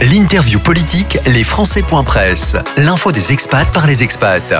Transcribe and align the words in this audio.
L'interview 0.00 0.60
politique, 0.60 1.18
les 1.26 1.42
Français.presse. 1.42 2.54
L'info 2.76 3.10
des 3.10 3.32
expats 3.32 3.68
par 3.72 3.88
les 3.88 4.04
expats. 4.04 4.54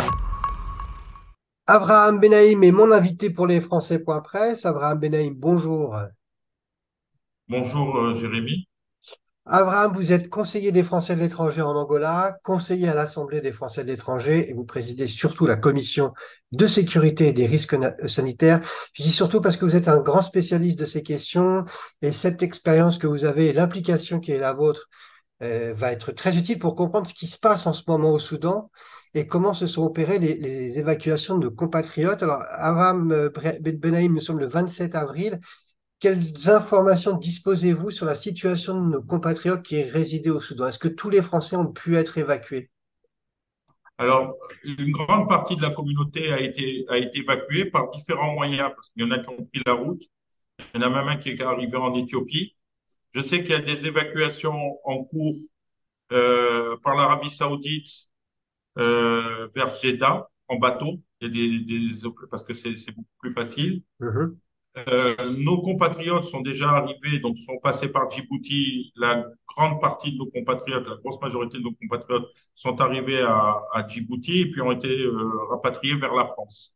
Abraham 1.68 2.18
Benaïm 2.18 2.64
est 2.64 2.72
mon 2.72 2.90
invité 2.90 3.30
pour 3.30 3.46
les 3.46 3.60
Français.presse. 3.60 4.66
Abraham 4.66 4.98
Benaïm, 4.98 5.34
bonjour. 5.36 5.96
Bonjour 7.46 7.96
euh, 7.98 8.14
Jérémy. 8.14 8.66
Abraham, 9.46 9.92
vous 9.94 10.10
êtes 10.10 10.28
conseiller 10.28 10.72
des 10.72 10.82
Français 10.82 11.14
de 11.14 11.20
l'étranger 11.20 11.62
en 11.62 11.76
Angola, 11.76 12.36
conseiller 12.42 12.88
à 12.88 12.94
l'Assemblée 12.94 13.40
des 13.40 13.52
Français 13.52 13.84
de 13.84 13.88
l'étranger 13.88 14.50
et 14.50 14.54
vous 14.54 14.64
présidez 14.64 15.06
surtout 15.06 15.46
la 15.46 15.54
commission 15.54 16.14
de 16.50 16.66
sécurité 16.66 17.28
et 17.28 17.32
des 17.32 17.46
risques 17.46 17.76
sanitaires. 18.08 18.60
Je 18.92 19.04
dis 19.04 19.12
surtout 19.12 19.40
parce 19.40 19.56
que 19.56 19.64
vous 19.64 19.76
êtes 19.76 19.86
un 19.86 20.00
grand 20.00 20.22
spécialiste 20.22 20.80
de 20.80 20.84
ces 20.84 21.04
questions 21.04 21.64
et 22.02 22.12
cette 22.12 22.42
expérience 22.42 22.98
que 22.98 23.06
vous 23.06 23.24
avez 23.24 23.46
et 23.46 23.52
l'implication 23.52 24.18
qui 24.18 24.32
est 24.32 24.38
la 24.38 24.52
vôtre 24.52 24.88
euh, 25.42 25.72
va 25.74 25.92
être 25.92 26.12
très 26.12 26.36
utile 26.36 26.58
pour 26.58 26.74
comprendre 26.74 27.06
ce 27.06 27.14
qui 27.14 27.28
se 27.28 27.38
passe 27.38 27.66
en 27.66 27.72
ce 27.72 27.82
moment 27.86 28.10
au 28.10 28.18
Soudan 28.18 28.70
et 29.14 29.26
comment 29.26 29.54
se 29.54 29.66
sont 29.66 29.82
opérées 29.82 30.18
les, 30.18 30.78
évacuations 30.78 31.38
de 31.38 31.48
compatriotes. 31.48 32.22
Alors, 32.22 32.42
Abraham 32.50 33.12
euh, 33.12 33.30
Benaïm, 33.60 34.14
nous 34.14 34.20
sommes 34.20 34.40
le 34.40 34.48
27 34.48 34.94
avril. 34.94 35.40
Quelles 36.00 36.48
informations 36.48 37.16
disposez-vous 37.16 37.90
sur 37.90 38.06
la 38.06 38.14
situation 38.14 38.80
de 38.80 38.88
nos 38.88 39.02
compatriotes 39.02 39.62
qui 39.62 39.82
résidaient 39.82 40.30
au 40.30 40.40
Soudan? 40.40 40.68
Est-ce 40.68 40.78
que 40.78 40.88
tous 40.88 41.10
les 41.10 41.22
Français 41.22 41.56
ont 41.56 41.72
pu 41.72 41.96
être 41.96 42.18
évacués? 42.18 42.70
Alors, 43.98 44.36
une 44.64 44.92
grande 44.92 45.28
partie 45.28 45.56
de 45.56 45.62
la 45.62 45.70
communauté 45.70 46.32
a 46.32 46.40
été, 46.40 46.84
a 46.88 46.98
été 46.98 47.18
évacuée 47.18 47.64
par 47.64 47.90
différents 47.90 48.32
moyens, 48.32 48.70
parce 48.74 48.90
qu'il 48.90 49.02
y 49.02 49.06
en 49.06 49.10
a 49.10 49.18
qui 49.18 49.28
ont 49.28 49.44
pris 49.44 49.60
la 49.66 49.72
route. 49.72 50.02
Il 50.74 50.80
y 50.80 50.84
en 50.84 50.86
a 50.86 50.90
même 50.90 51.08
un 51.08 51.16
qui 51.16 51.30
est 51.30 51.40
arrivé 51.40 51.76
en 51.76 51.92
Éthiopie. 51.94 52.54
Je 53.14 53.20
sais 53.20 53.42
qu'il 53.42 53.52
y 53.52 53.54
a 53.54 53.60
des 53.60 53.86
évacuations 53.86 54.78
en 54.84 55.04
cours 55.04 55.36
euh, 56.12 56.76
par 56.82 56.94
l'Arabie 56.94 57.30
saoudite 57.30 57.88
euh, 58.78 59.48
vers 59.54 59.74
Jeddah 59.74 60.28
en 60.48 60.56
bateau. 60.56 61.00
Il 61.20 61.28
y 61.28 61.30
a 61.30 61.64
des, 61.64 61.90
des 61.90 62.08
parce 62.30 62.42
que 62.42 62.54
c'est 62.54 62.74
beaucoup 62.92 63.08
plus 63.20 63.32
facile. 63.32 63.82
Mm-hmm. 64.00 64.36
Euh, 64.86 65.16
nos 65.36 65.60
compatriotes 65.62 66.24
sont 66.24 66.40
déjà 66.40 66.70
arrivés, 66.70 67.18
donc 67.18 67.38
sont 67.38 67.58
passés 67.58 67.88
par 67.88 68.10
Djibouti. 68.10 68.92
La 68.96 69.24
grande 69.48 69.80
partie 69.80 70.12
de 70.12 70.18
nos 70.18 70.26
compatriotes, 70.26 70.86
la 70.86 70.96
grosse 70.96 71.20
majorité 71.20 71.58
de 71.58 71.64
nos 71.64 71.72
compatriotes 71.72 72.28
sont 72.54 72.80
arrivés 72.80 73.20
à, 73.20 73.60
à 73.72 73.86
Djibouti 73.86 74.40
et 74.42 74.50
puis 74.50 74.60
ont 74.62 74.70
été 74.70 75.00
euh, 75.00 75.46
rapatriés 75.50 75.96
vers 75.96 76.14
la 76.14 76.24
France. 76.24 76.74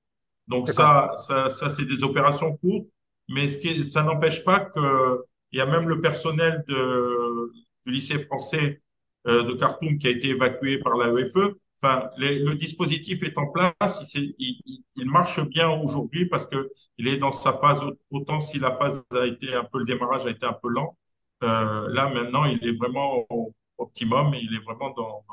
Donc 0.48 0.68
ça, 0.68 1.12
ça, 1.18 1.50
ça 1.50 1.70
c'est 1.70 1.84
des 1.84 2.02
opérations 2.02 2.56
courtes, 2.56 2.88
mais 3.28 3.46
ce 3.46 3.58
qui 3.58 3.84
ça 3.84 4.02
n'empêche 4.02 4.42
pas 4.42 4.60
que 4.60 5.24
il 5.52 5.58
y 5.58 5.62
a 5.62 5.66
même 5.66 5.88
le 5.88 6.00
personnel 6.00 6.64
de, 6.68 7.52
du 7.86 7.92
lycée 7.92 8.18
français 8.18 8.82
euh, 9.26 9.44
de 9.44 9.52
Khartoum 9.54 9.98
qui 9.98 10.08
a 10.08 10.10
été 10.10 10.30
évacué 10.30 10.78
par 10.78 10.96
la 10.96 11.08
EFE 11.20 11.56
enfin, 11.82 12.10
le 12.16 12.54
dispositif 12.54 13.22
est 13.22 13.36
en 13.38 13.48
place, 13.48 14.14
il, 14.14 14.34
il, 14.38 14.84
il 14.96 15.10
marche 15.10 15.40
bien 15.48 15.68
aujourd'hui 15.68 16.26
parce 16.26 16.46
que 16.46 16.70
il 16.98 17.08
est 17.08 17.16
dans 17.16 17.32
sa 17.32 17.52
phase, 17.54 17.82
autant 18.10 18.40
si 18.40 18.58
la 18.58 18.70
phase 18.70 19.04
a 19.12 19.26
été 19.26 19.54
un 19.54 19.64
peu, 19.64 19.80
le 19.80 19.84
démarrage 19.84 20.26
a 20.26 20.30
été 20.30 20.46
un 20.46 20.52
peu 20.52 20.68
lent, 20.68 20.96
euh, 21.42 21.88
là 21.88 22.08
maintenant 22.08 22.44
il 22.44 22.64
est 22.66 22.78
vraiment 22.78 23.26
au 23.30 23.52
optimum 23.78 24.32
et 24.34 24.40
il 24.40 24.54
est 24.54 24.64
vraiment 24.64 24.90
dans, 24.90 25.24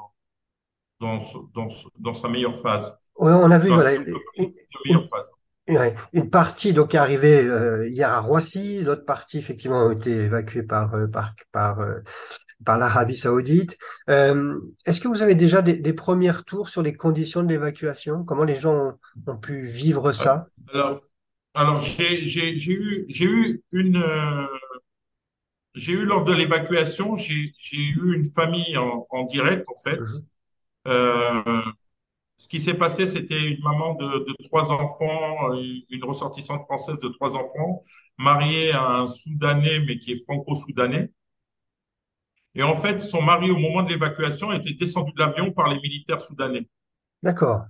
dans, 1.00 1.20
dans, 1.54 1.70
dans, 2.00 2.14
sa 2.14 2.28
meilleure 2.28 2.58
phase. 2.58 2.96
Oui, 3.18 3.32
on 3.32 3.52
a 3.52 3.60
vu, 3.60 3.70
voilà, 3.70 3.94
une, 3.94 4.16
une, 4.38 4.54
une, 4.86 5.02
partie 6.32 6.74
donc 6.74 6.96
est 6.96 6.98
arrivée 6.98 7.42
euh, 7.42 7.88
hier 7.88 8.10
à 8.10 8.20
Roissy, 8.20 8.82
l'autre 8.82 9.06
partie 9.06 9.38
effectivement 9.38 9.88
a 9.88 9.94
été 9.94 10.12
évacuée 10.12 10.64
par, 10.64 10.94
euh, 10.96 11.08
par, 11.08 11.34
par 11.52 11.80
euh, 11.80 12.00
par 12.66 12.78
l'Arabie 12.78 13.16
saoudite. 13.16 13.78
Euh, 14.10 14.60
est-ce 14.86 15.00
que 15.00 15.08
vous 15.08 15.22
avez 15.22 15.36
déjà 15.36 15.62
des, 15.62 15.74
des, 15.80 15.94
premiers 15.94 16.32
retours 16.32 16.70
sur 16.70 16.82
les 16.82 16.94
conditions 16.94 17.44
de 17.44 17.48
l'évacuation? 17.48 18.24
Comment 18.24 18.44
les 18.44 18.60
gens 18.60 18.74
ont, 18.74 18.98
ont, 19.28 19.38
pu 19.38 19.66
vivre 19.66 20.12
ça? 20.12 20.48
Alors, 20.74 21.02
alors 21.54 21.80
j'ai 21.80 22.26
eu, 22.70 23.06
eu 23.08 23.62
une... 23.72 23.98
Euh, 23.98 24.48
j'ai 25.76 25.94
eu 25.94 26.04
lors 26.04 26.26
de 26.26 26.34
l'évacuation, 26.34 27.16
j'ai 27.16 27.54
eu 27.72 28.16
une 28.16 28.26
famille 28.26 28.76
en, 28.76 29.08
en 29.10 29.24
direct, 29.26 29.66
en 29.70 29.80
fait. 29.82 30.00
Euh, 30.88 31.62
ce 32.40 32.48
qui 32.48 32.62
s'est 32.62 32.74
passé, 32.74 33.06
c'était 33.06 33.52
une 33.52 33.62
maman 33.62 33.96
de, 33.96 34.20
de, 34.20 34.34
trois 34.46 34.72
enfants, 34.72 35.54
une 35.90 36.04
ressortissante 36.06 36.62
française 36.62 36.98
de 37.02 37.10
trois 37.10 37.36
enfants, 37.36 37.84
mariée 38.18 38.72
à 38.72 39.02
un 39.02 39.08
Soudanais, 39.10 39.82
mais 39.86 40.00
qui 40.00 40.14
est 40.14 40.24
franco-soudanais. 40.24 41.12
Et 42.56 42.64
en 42.64 42.76
fait, 42.76 43.02
son 43.02 43.22
mari, 43.22 43.52
au 43.52 43.58
moment 43.58 43.84
de 43.84 43.90
l'évacuation, 43.90 44.54
était 44.54 44.74
descendu 44.74 45.12
de 45.12 45.20
l'avion 45.20 45.52
par 45.52 45.68
les 45.68 45.82
militaires 45.82 46.22
soudanais. 46.22 46.66
D'accord. 47.22 47.64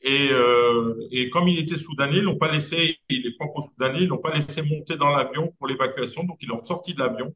Et, 0.00 0.30
euh, 0.32 1.06
et 1.12 1.30
comme 1.30 1.46
il 1.46 1.60
était 1.60 1.76
soudanais, 1.76 2.16
ils 2.16 2.24
l'ont 2.24 2.36
pas 2.36 2.50
laissé, 2.50 2.98
les 3.08 3.32
franco-soudanais, 3.38 4.00
ils 4.02 4.08
l'ont 4.08 4.18
pas 4.18 4.34
laissé 4.34 4.62
monter 4.62 4.96
dans 4.96 5.10
l'avion 5.10 5.54
pour 5.56 5.68
l'évacuation, 5.68 6.24
donc 6.24 6.38
ils 6.40 6.48
l'ont 6.48 6.64
sorti 6.64 6.94
de 6.94 6.98
l'avion. 6.98 7.32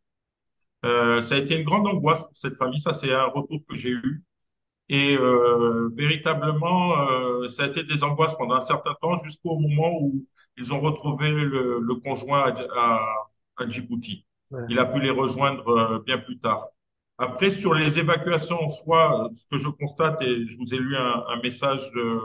Euh, 0.85 1.23
ça 1.23 1.37
a 1.37 1.39
été 1.39 1.57
une 1.57 1.65
grande 1.65 1.87
angoisse 1.87 2.23
pour 2.23 2.37
cette 2.37 2.57
famille, 2.57 2.81
ça 2.81 2.93
c'est 2.93 3.13
un 3.13 3.27
retour 3.27 3.61
que 3.65 3.77
j'ai 3.77 3.91
eu. 3.91 4.25
Et 4.89 5.17
euh, 5.17 5.89
véritablement, 5.95 6.99
euh, 7.09 7.49
ça 7.49 7.65
a 7.65 7.67
été 7.67 7.85
des 7.85 8.05
angoisses 8.05 8.37
pendant 8.37 8.57
un 8.57 8.61
certain 8.61 8.95
temps, 9.01 9.15
jusqu'au 9.17 9.59
moment 9.59 9.99
où 10.01 10.25
ils 10.57 10.75
ont 10.75 10.81
retrouvé 10.81 11.31
le, 11.31 11.81
le 11.81 11.95
conjoint 11.97 12.43
à, 12.43 12.55
à, 12.77 13.01
à 13.57 13.69
Djibouti. 13.69 14.27
Ouais. 14.51 14.63
Il 14.69 14.79
a 14.79 14.85
pu 14.85 15.01
les 15.01 15.11
rejoindre 15.11 15.69
euh, 15.69 15.99
bien 16.05 16.19
plus 16.19 16.39
tard. 16.39 16.69
Après, 17.17 17.51
sur 17.51 17.75
les 17.75 17.99
évacuations 17.99 18.61
en 18.61 18.69
soi, 18.69 19.31
ce 19.35 19.47
que 19.51 19.57
je 19.57 19.69
constate, 19.69 20.21
et 20.23 20.45
je 20.45 20.57
vous 20.59 20.75
ai 20.75 20.79
lu 20.79 20.97
un, 20.97 21.25
un 21.29 21.41
message 21.43 21.91
de, 21.93 22.21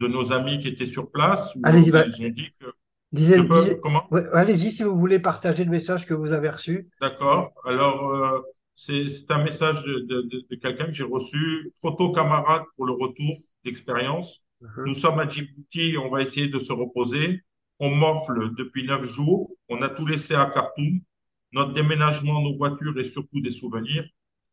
de, 0.00 0.08
nos 0.08 0.32
amis 0.32 0.58
qui 0.60 0.68
étaient 0.68 0.86
sur 0.86 1.10
place, 1.10 1.56
allez-y, 1.62 1.90
bah, 1.90 2.04
ils 2.06 2.26
ont 2.26 2.30
dit 2.30 2.50
que... 2.58 2.66
Lisez, 3.12 3.36
lisez, 3.36 3.78
comment? 3.80 4.06
Ouais, 4.10 4.24
Allez-y 4.32 4.72
si 4.72 4.82
vous 4.82 4.98
voulez 4.98 5.20
partager 5.20 5.64
le 5.64 5.70
message 5.70 6.06
que 6.06 6.14
vous 6.14 6.32
avez 6.32 6.48
reçu. 6.50 6.88
D'accord. 7.00 7.52
Alors, 7.64 8.10
euh, 8.10 8.40
c'est 8.74 9.30
un 9.30 9.42
message 9.44 9.84
de, 9.84 10.00
de, 10.00 10.46
de 10.50 10.56
quelqu'un 10.56 10.86
que 10.86 10.92
j'ai 10.92 11.04
reçu. 11.04 11.72
Trop 11.80 11.92
tôt, 11.92 12.12
camarades, 12.12 12.64
pour 12.76 12.86
le 12.86 12.92
retour 12.92 13.34
d'expérience. 13.64 14.42
Uh 14.60 14.66
-huh. 14.66 14.86
Nous 14.86 14.94
sommes 14.94 15.18
à 15.20 15.28
Djibouti, 15.28 15.96
on 15.98 16.10
va 16.10 16.22
essayer 16.22 16.48
de 16.48 16.58
se 16.58 16.72
reposer. 16.72 17.42
On 17.78 17.90
morfle 17.90 18.54
depuis 18.56 18.84
neuf 18.86 19.04
jours. 19.16 19.50
On 19.68 19.82
a 19.82 19.88
tout 19.88 20.06
laissé 20.06 20.34
à 20.34 20.46
Khartoum 20.46 21.00
notre 21.52 21.72
déménagement, 21.72 22.42
nos 22.42 22.56
voitures 22.56 22.98
et 22.98 23.04
surtout 23.04 23.40
des 23.40 23.50
souvenirs. 23.52 24.04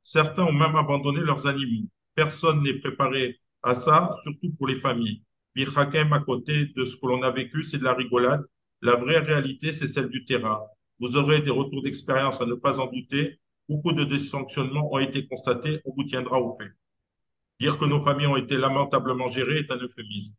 Certains 0.03 0.43
ont 0.43 0.53
même 0.53 0.75
abandonné 0.75 1.21
leurs 1.21 1.47
animaux. 1.47 1.87
Personne 2.15 2.61
n'est 2.63 2.79
préparé 2.79 3.39
à 3.63 3.73
ça, 3.75 4.11
surtout 4.23 4.51
pour 4.57 4.67
les 4.67 4.75
familles. 4.75 5.21
Birhakem, 5.55 6.13
à 6.13 6.19
côté 6.19 6.67
de 6.77 6.85
ce 6.85 6.95
que 6.95 7.07
l'on 7.07 7.21
a 7.23 7.31
vécu, 7.31 7.63
c'est 7.63 7.79
de 7.79 7.83
la 7.83 7.93
rigolade. 7.93 8.43
La 8.81 8.95
vraie 8.95 9.19
réalité, 9.19 9.73
c'est 9.73 9.87
celle 9.87 10.09
du 10.09 10.25
terrain. 10.25 10.59
Vous 10.99 11.17
aurez 11.17 11.41
des 11.41 11.51
retours 11.51 11.81
d'expérience 11.83 12.39
à 12.41 12.45
ne 12.45 12.55
pas 12.55 12.79
en 12.79 12.87
douter. 12.87 13.39
Beaucoup 13.71 13.93
de 13.93 14.03
dysfonctionnements 14.03 14.91
ont 14.91 14.99
été 14.99 15.25
constatés. 15.27 15.79
On 15.85 15.93
vous 15.95 16.03
tiendra 16.03 16.41
au 16.41 16.53
fait. 16.57 16.71
Dire 17.61 17.77
que 17.77 17.85
nos 17.85 18.01
familles 18.01 18.27
ont 18.27 18.35
été 18.35 18.57
lamentablement 18.57 19.29
gérées 19.29 19.59
est 19.59 19.71
un 19.71 19.77
euphémisme. 19.77 20.33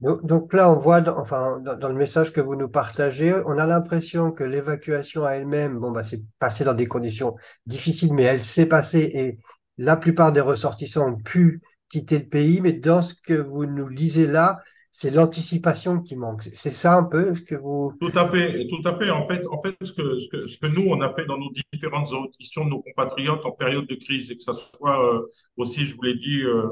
Donc 0.00 0.54
là, 0.54 0.72
on 0.72 0.78
voit, 0.78 1.02
dans, 1.02 1.18
enfin, 1.18 1.60
dans, 1.60 1.88
le 1.90 1.94
message 1.94 2.32
que 2.32 2.40
vous 2.40 2.56
nous 2.56 2.70
partagez, 2.70 3.34
on 3.44 3.58
a 3.58 3.66
l'impression 3.66 4.32
que 4.32 4.44
l'évacuation 4.44 5.24
à 5.24 5.32
elle-même, 5.32 5.78
bon, 5.78 5.90
bah, 5.90 6.04
c'est 6.04 6.22
passé 6.38 6.64
dans 6.64 6.72
des 6.72 6.86
conditions 6.86 7.36
difficiles, 7.66 8.14
mais 8.14 8.22
elle 8.22 8.42
s'est 8.42 8.66
passée 8.66 9.10
et 9.12 9.38
la 9.76 9.96
plupart 9.96 10.32
des 10.32 10.40
ressortissants 10.40 11.10
ont 11.12 11.22
pu 11.22 11.60
quitter 11.90 12.18
le 12.18 12.28
pays. 12.28 12.62
Mais 12.62 12.72
dans 12.72 13.02
ce 13.02 13.14
que 13.14 13.34
vous 13.34 13.66
nous 13.66 13.88
lisez 13.88 14.26
là, 14.26 14.58
c'est 14.94 15.10
l'anticipation 15.10 16.00
qui 16.00 16.16
manque. 16.16 16.42
C'est 16.52 16.70
ça 16.70 16.98
un 16.98 17.04
peu 17.04 17.34
ce 17.34 17.40
que 17.40 17.54
vous. 17.54 17.94
Tout 17.98 18.12
à 18.14 18.28
fait, 18.28 18.66
tout 18.68 18.82
à 18.84 18.94
fait. 18.94 19.10
En 19.10 19.26
fait, 19.26 19.42
en 19.46 19.60
fait, 19.60 19.74
ce 19.82 19.92
que, 19.92 20.18
ce 20.18 20.28
que, 20.28 20.46
ce 20.46 20.58
que 20.58 20.66
nous 20.66 20.84
on 20.86 21.00
a 21.00 21.12
fait 21.14 21.24
dans 21.24 21.38
nos 21.38 21.50
différentes 21.72 22.12
auditions 22.12 22.66
de 22.66 22.70
nos 22.70 22.82
compatriotes 22.82 23.44
en 23.46 23.52
période 23.52 23.86
de 23.86 23.94
crise, 23.94 24.30
et 24.30 24.36
que 24.36 24.42
ça 24.42 24.52
soit 24.52 25.14
euh, 25.14 25.26
aussi, 25.56 25.86
je 25.86 25.96
vous 25.96 26.02
l'ai 26.02 26.14
dit. 26.14 26.42
Euh, 26.44 26.68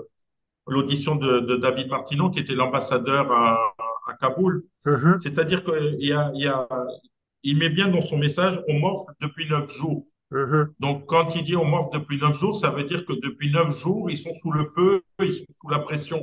l'audition 0.67 1.17
de, 1.17 1.40
de, 1.40 1.56
David 1.56 1.88
Martineau, 1.88 2.31
qui 2.31 2.38
était 2.38 2.55
l'ambassadeur 2.55 3.32
à, 3.32 3.58
à, 4.06 4.14
Kaboul. 4.20 4.62
Uh 4.87 4.90
-huh. 4.90 5.19
C'est-à-dire 5.19 5.64
qu'il 5.64 6.06
y 6.11 6.12
a, 6.12 6.31
il 6.34 6.43
y 6.44 6.46
a, 6.46 6.69
il 7.43 7.56
met 7.56 7.70
bien 7.70 7.88
dans 7.88 8.02
son 8.02 8.19
message, 8.19 8.55
on 8.69 8.78
morfle 8.78 9.12
depuis 9.20 9.49
neuf 9.49 9.67
jours. 9.78 10.05
-huh. 10.31 10.69
Donc, 10.78 11.06
quand 11.06 11.34
il 11.37 11.43
dit 11.43 11.56
on 11.56 11.64
morfle 11.64 11.93
depuis 11.99 12.19
neuf 12.20 12.38
jours, 12.38 12.55
ça 12.55 12.70
veut 12.70 12.84
dire 12.84 13.05
que 13.05 13.14
depuis 13.26 13.50
neuf 13.50 13.70
jours, 13.82 14.11
ils 14.11 14.19
sont 14.25 14.34
sous 14.34 14.52
le 14.52 14.64
feu, 14.75 15.02
ils 15.31 15.34
sont 15.40 15.52
sous 15.61 15.69
la 15.69 15.81
pression. 15.88 16.20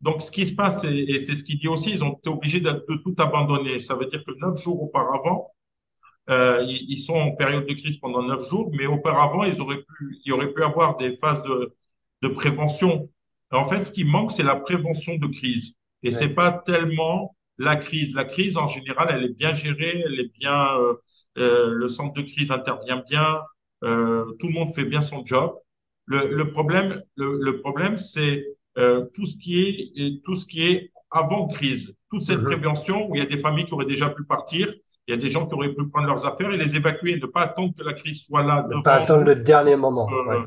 Donc, 0.00 0.22
ce 0.22 0.30
qui 0.30 0.46
se 0.46 0.54
passe, 0.54 0.84
et, 0.84 1.18
c'est 1.18 1.34
ce 1.34 1.44
qu'il 1.44 1.58
dit 1.58 1.68
aussi, 1.68 1.90
ils 1.90 2.02
ont 2.04 2.14
été 2.14 2.30
obligés 2.30 2.60
de, 2.60 2.70
de, 2.70 2.94
tout 3.02 3.14
abandonner. 3.18 3.80
Ça 3.80 3.94
veut 3.94 4.06
dire 4.06 4.24
que 4.24 4.32
neuf 4.40 4.58
jours 4.58 4.82
auparavant, 4.82 5.52
euh, 6.30 6.64
ils, 6.66 6.86
ils, 6.90 6.98
sont 6.98 7.14
en 7.14 7.32
période 7.32 7.66
de 7.66 7.74
crise 7.74 7.98
pendant 7.98 8.22
neuf 8.22 8.48
jours, 8.48 8.70
mais 8.72 8.86
auparavant, 8.86 9.44
ils 9.44 9.60
auraient 9.60 9.82
pu, 9.82 10.18
il 10.24 10.32
aurait 10.32 10.52
pu 10.52 10.62
avoir 10.62 10.96
des 10.96 11.12
phases 11.14 11.42
de, 11.42 11.74
de 12.22 12.28
prévention 12.28 13.08
en 13.52 13.64
fait, 13.64 13.82
ce 13.82 13.90
qui 13.90 14.04
manque, 14.04 14.32
c'est 14.32 14.42
la 14.42 14.56
prévention 14.56 15.16
de 15.16 15.26
crise. 15.26 15.74
Et 16.02 16.08
ouais. 16.08 16.14
c'est 16.14 16.28
pas 16.30 16.52
tellement 16.52 17.36
la 17.58 17.76
crise. 17.76 18.14
La 18.14 18.24
crise, 18.24 18.56
en 18.56 18.66
général, 18.66 19.08
elle 19.10 19.24
est 19.24 19.36
bien 19.36 19.52
gérée, 19.54 20.02
elle 20.06 20.18
est 20.20 20.32
bien, 20.38 20.78
euh, 20.78 20.94
euh, 21.38 21.70
le 21.70 21.88
centre 21.88 22.14
de 22.14 22.22
crise 22.22 22.50
intervient 22.50 23.02
bien. 23.08 23.40
Euh, 23.84 24.32
tout 24.38 24.46
le 24.48 24.54
monde 24.54 24.74
fait 24.74 24.84
bien 24.84 25.02
son 25.02 25.24
job. 25.24 25.54
Le, 26.06 26.28
le 26.28 26.48
problème, 26.48 27.02
le, 27.16 27.38
le 27.40 27.60
problème, 27.60 27.98
c'est 27.98 28.46
euh, 28.80 29.06
tout 29.14 29.26
ce 29.26 29.36
qui 29.36 29.60
est 29.60 29.90
et 29.96 30.20
tout 30.24 30.34
ce 30.34 30.46
qui 30.46 30.62
est 30.62 30.92
avant 31.10 31.46
crise, 31.48 31.94
toute 32.10 32.22
cette 32.22 32.42
Mhm. 32.42 32.44
prévention 32.44 33.08
où 33.08 33.16
il 33.16 33.18
y 33.20 33.22
a 33.22 33.26
des 33.26 33.36
familles 33.38 33.66
qui 33.66 33.74
auraient 33.74 33.86
déjà 33.86 34.10
pu 34.10 34.24
partir, 34.24 34.72
il 35.08 35.12
y 35.12 35.14
a 35.14 35.16
des 35.16 35.30
gens 35.30 35.46
qui 35.46 35.54
auraient 35.54 35.74
pu 35.74 35.88
prendre 35.88 36.06
leurs 36.06 36.26
affaires 36.26 36.52
et 36.52 36.56
les 36.58 36.76
évacuer, 36.76 37.16
ne 37.18 37.26
pas 37.26 37.42
attendre 37.42 37.74
que 37.76 37.82
la 37.84 37.94
crise 37.94 38.24
soit 38.24 38.42
là 38.44 38.66
Ne 38.70 38.82
pas 38.82 38.94
attendre 38.94 39.24
le 39.24 39.36
dernier 39.36 39.76
moment. 39.76 40.22
Ouais. 40.26 40.36
euh, 40.36 40.46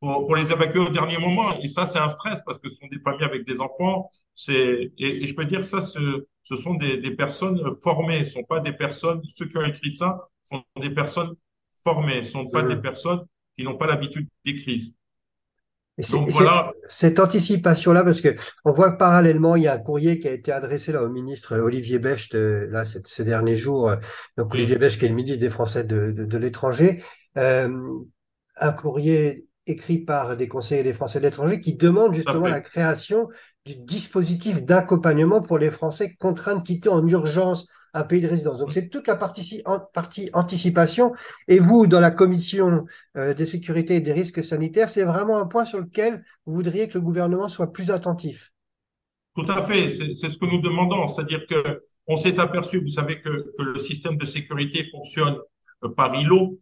pour, 0.00 0.26
pour 0.26 0.36
les 0.36 0.52
évacuer 0.52 0.80
au 0.80 0.90
dernier 0.90 1.18
moment. 1.18 1.58
Et 1.62 1.68
ça, 1.68 1.86
c'est 1.86 2.00
un 2.00 2.10
stress 2.10 2.42
parce 2.46 2.60
que 2.60 2.70
ce 2.70 2.76
sont 2.76 2.88
des 2.88 3.00
familles 3.00 3.24
avec 3.24 3.46
des 3.46 3.60
enfants. 3.62 4.10
C'est 4.34 4.92
et, 4.98 5.24
et 5.24 5.28
je 5.28 5.34
peux 5.36 5.46
dire 5.46 5.64
ça, 5.64 5.82
ce, 5.82 6.26
ce 6.44 6.56
sont 6.56 6.74
des, 6.76 6.98
des 6.98 7.12
personnes 7.12 7.60
formées, 7.82 8.26
ce 8.26 8.32
sont 8.34 8.44
pas 8.44 8.60
des 8.60 8.72
personnes. 8.74 9.22
Ceux 9.28 9.46
qui 9.48 9.58
ont 9.58 9.64
écrit 9.66 9.92
ça 9.94 10.28
sont 10.44 10.64
des 10.80 10.90
personnes 10.90 11.34
formées, 11.84 12.24
ce 12.24 12.32
sont 12.32 12.48
pas 12.48 12.64
des 12.64 12.76
Mhm. 12.76 12.82
personnes 12.82 13.24
qui 13.58 13.64
n'ont 13.64 13.76
pas 13.78 13.88
l'habitude 13.88 14.28
des 14.46 14.56
crises. 14.56 14.94
Donc 16.10 16.28
voilà, 16.28 16.72
cette 16.88 17.18
anticipation-là, 17.18 18.04
parce 18.04 18.20
que 18.20 18.36
on 18.66 18.70
voit 18.70 18.92
que 18.92 18.98
parallèlement, 18.98 19.56
il 19.56 19.62
y 19.62 19.66
a 19.66 19.74
un 19.74 19.78
courrier 19.78 20.20
qui 20.20 20.28
a 20.28 20.32
été 20.32 20.52
adressé 20.52 20.92
là 20.92 21.02
au 21.02 21.08
ministre 21.08 21.56
Olivier 21.56 21.98
Becht, 21.98 22.34
euh, 22.34 22.66
là, 22.70 22.84
ces, 22.84 23.24
derniers 23.24 23.56
jours. 23.56 23.90
Donc, 24.36 24.52
Olivier 24.52 24.76
Becht, 24.76 24.98
qui 24.98 25.06
est 25.06 25.08
le 25.08 25.14
ministre 25.14 25.40
des 25.40 25.48
Français 25.48 25.84
de, 25.84 26.10
de, 26.10 26.26
de 26.26 26.38
l'étranger, 26.38 27.02
euh, 27.38 27.70
un 28.56 28.72
courrier 28.72 29.46
écrit 29.66 29.98
par 29.98 30.36
des 30.36 30.48
conseillers 30.48 30.82
des 30.82 30.94
Français 30.94 31.18
de 31.18 31.24
l'étranger 31.24 31.60
qui 31.60 31.74
demande 31.74 32.14
justement 32.14 32.46
la 32.46 32.60
création 32.60 33.28
du 33.64 33.74
dispositif 33.76 34.62
d'accompagnement 34.62 35.42
pour 35.42 35.58
les 35.58 35.70
Français 35.70 36.14
contraints 36.18 36.56
de 36.56 36.62
quitter 36.62 36.88
en 36.88 37.06
urgence 37.06 37.66
un 37.96 38.04
pays 38.04 38.20
de 38.20 38.28
résidence. 38.28 38.58
Donc, 38.58 38.72
c'est 38.72 38.88
toute 38.88 39.08
la 39.08 39.16
partie, 39.16 39.62
anticipation. 40.32 41.12
Et 41.48 41.58
vous, 41.58 41.86
dans 41.86 42.00
la 42.00 42.10
commission 42.10 42.86
euh, 43.16 43.34
de 43.34 43.44
sécurité 43.44 43.96
et 43.96 44.00
des 44.00 44.12
risques 44.12 44.44
sanitaires, 44.44 44.90
c'est 44.90 45.04
vraiment 45.04 45.38
un 45.38 45.46
point 45.46 45.64
sur 45.64 45.80
lequel 45.80 46.24
vous 46.44 46.54
voudriez 46.54 46.88
que 46.88 46.94
le 46.94 47.00
gouvernement 47.00 47.48
soit 47.48 47.72
plus 47.72 47.90
attentif. 47.90 48.52
Tout 49.34 49.46
à 49.48 49.62
fait, 49.62 49.88
c'est 49.88 50.14
ce 50.14 50.38
que 50.38 50.46
nous 50.46 50.60
demandons. 50.60 51.08
C'est-à-dire 51.08 51.46
que 51.46 51.82
on 52.06 52.16
s'est 52.16 52.38
aperçu, 52.38 52.80
vous 52.80 52.90
savez, 52.90 53.20
que, 53.20 53.52
le 53.58 53.78
système 53.78 54.16
de 54.16 54.26
sécurité 54.26 54.84
fonctionne 54.84 55.38
euh, 55.84 55.88
par 55.88 56.14
îlot. 56.14 56.60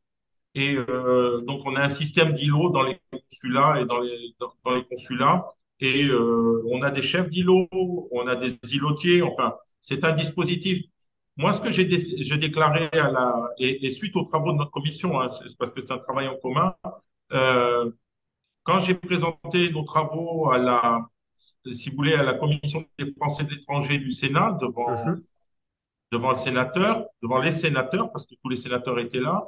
Et 0.54 0.76
euh, 0.76 1.40
donc, 1.42 1.62
on 1.66 1.74
a 1.74 1.82
un 1.82 1.88
système 1.88 2.32
d'îlots 2.32 2.70
dans 2.70 2.82
les 2.82 2.98
consulats 3.10 3.80
et 3.80 3.84
dans 3.84 4.00
les, 4.00 4.34
dans 4.38 4.74
les 4.74 4.84
consulats. 4.84 5.54
Et 5.80 6.04
euh, 6.04 6.62
on 6.70 6.82
a 6.82 6.90
des 6.90 7.02
chefs 7.02 7.28
d'îlots, 7.28 7.68
on 8.12 8.26
a 8.26 8.36
des 8.36 8.56
îlotiers. 8.72 9.22
Enfin, 9.22 9.54
c'est 9.80 10.04
un 10.04 10.14
dispositif. 10.14 10.84
Moi, 11.36 11.52
ce 11.52 11.60
que 11.60 11.70
j'ai 11.70 11.84
dé 11.84 11.98
j'ai 11.98 12.38
déclaré 12.38 12.88
à 12.92 13.10
la 13.10 13.50
et, 13.58 13.86
et, 13.86 13.90
suite 13.90 14.14
aux 14.16 14.24
travaux 14.24 14.52
de 14.52 14.58
notre 14.58 14.70
commission, 14.70 15.20
hein, 15.20 15.28
parce 15.58 15.70
que 15.72 15.80
c'est 15.80 15.92
un 15.92 15.98
travail 15.98 16.28
en 16.28 16.36
commun. 16.36 16.74
Euh, 17.32 17.90
quand 18.62 18.78
j'ai 18.78 18.94
présenté 18.94 19.70
nos 19.72 19.82
travaux 19.82 20.50
à 20.50 20.58
la, 20.58 21.06
si 21.72 21.90
vous 21.90 21.96
voulez, 21.96 22.14
à 22.14 22.22
la 22.22 22.34
commission 22.34 22.84
des 22.98 23.06
Français 23.14 23.44
de 23.44 23.50
l'étranger 23.50 23.98
du 23.98 24.10
Sénat 24.12 24.56
devant 24.60 24.88
Mhm, 24.88 25.22
devant 26.12 26.32
le 26.32 26.38
sénateur, 26.38 27.06
devant 27.22 27.40
les 27.40 27.52
sénateurs, 27.52 28.10
parce 28.12 28.26
que 28.26 28.34
tous 28.42 28.48
les 28.48 28.56
sénateurs 28.56 28.98
étaient 29.00 29.20
là, 29.20 29.46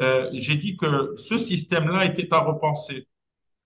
euh, 0.00 0.30
j'ai 0.32 0.56
dit 0.56 0.76
que 0.76 1.14
ce 1.16 1.38
système-là 1.38 2.04
était 2.04 2.32
à 2.32 2.38
repenser. 2.40 3.08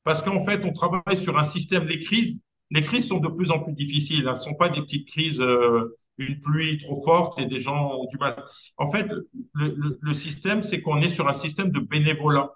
Parce 0.04 0.22
qu'en 0.22 0.42
fait, 0.44 0.64
on 0.64 0.72
travaille 0.72 1.16
sur 1.16 1.38
un 1.38 1.44
système, 1.44 1.86
les 1.86 2.00
crises, 2.00 2.40
les 2.70 2.82
crises 2.82 3.08
sont 3.08 3.18
de 3.18 3.28
plus 3.28 3.50
en 3.50 3.60
plus 3.60 3.74
difficiles. 3.74 4.26
Hein, 4.28 4.34
ce 4.36 4.42
ne 4.42 4.44
sont 4.52 4.54
pas 4.54 4.68
des 4.68 4.80
petites 4.80 5.08
crises, 5.08 5.40
euh, 5.40 5.96
une 6.18 6.40
pluie 6.40 6.78
trop 6.78 7.02
forte 7.04 7.38
et 7.40 7.46
des 7.46 7.60
gens 7.60 7.92
ont 8.00 8.06
du 8.06 8.16
mal. 8.18 8.42
En 8.76 8.90
fait, 8.90 9.06
le, 9.10 9.28
le, 9.54 9.98
le 10.00 10.14
système, 10.14 10.62
c'est 10.62 10.80
qu'on 10.82 11.00
est 11.00 11.08
sur 11.08 11.28
un 11.28 11.32
système 11.32 11.70
de 11.70 11.80
bénévolat. 11.80 12.50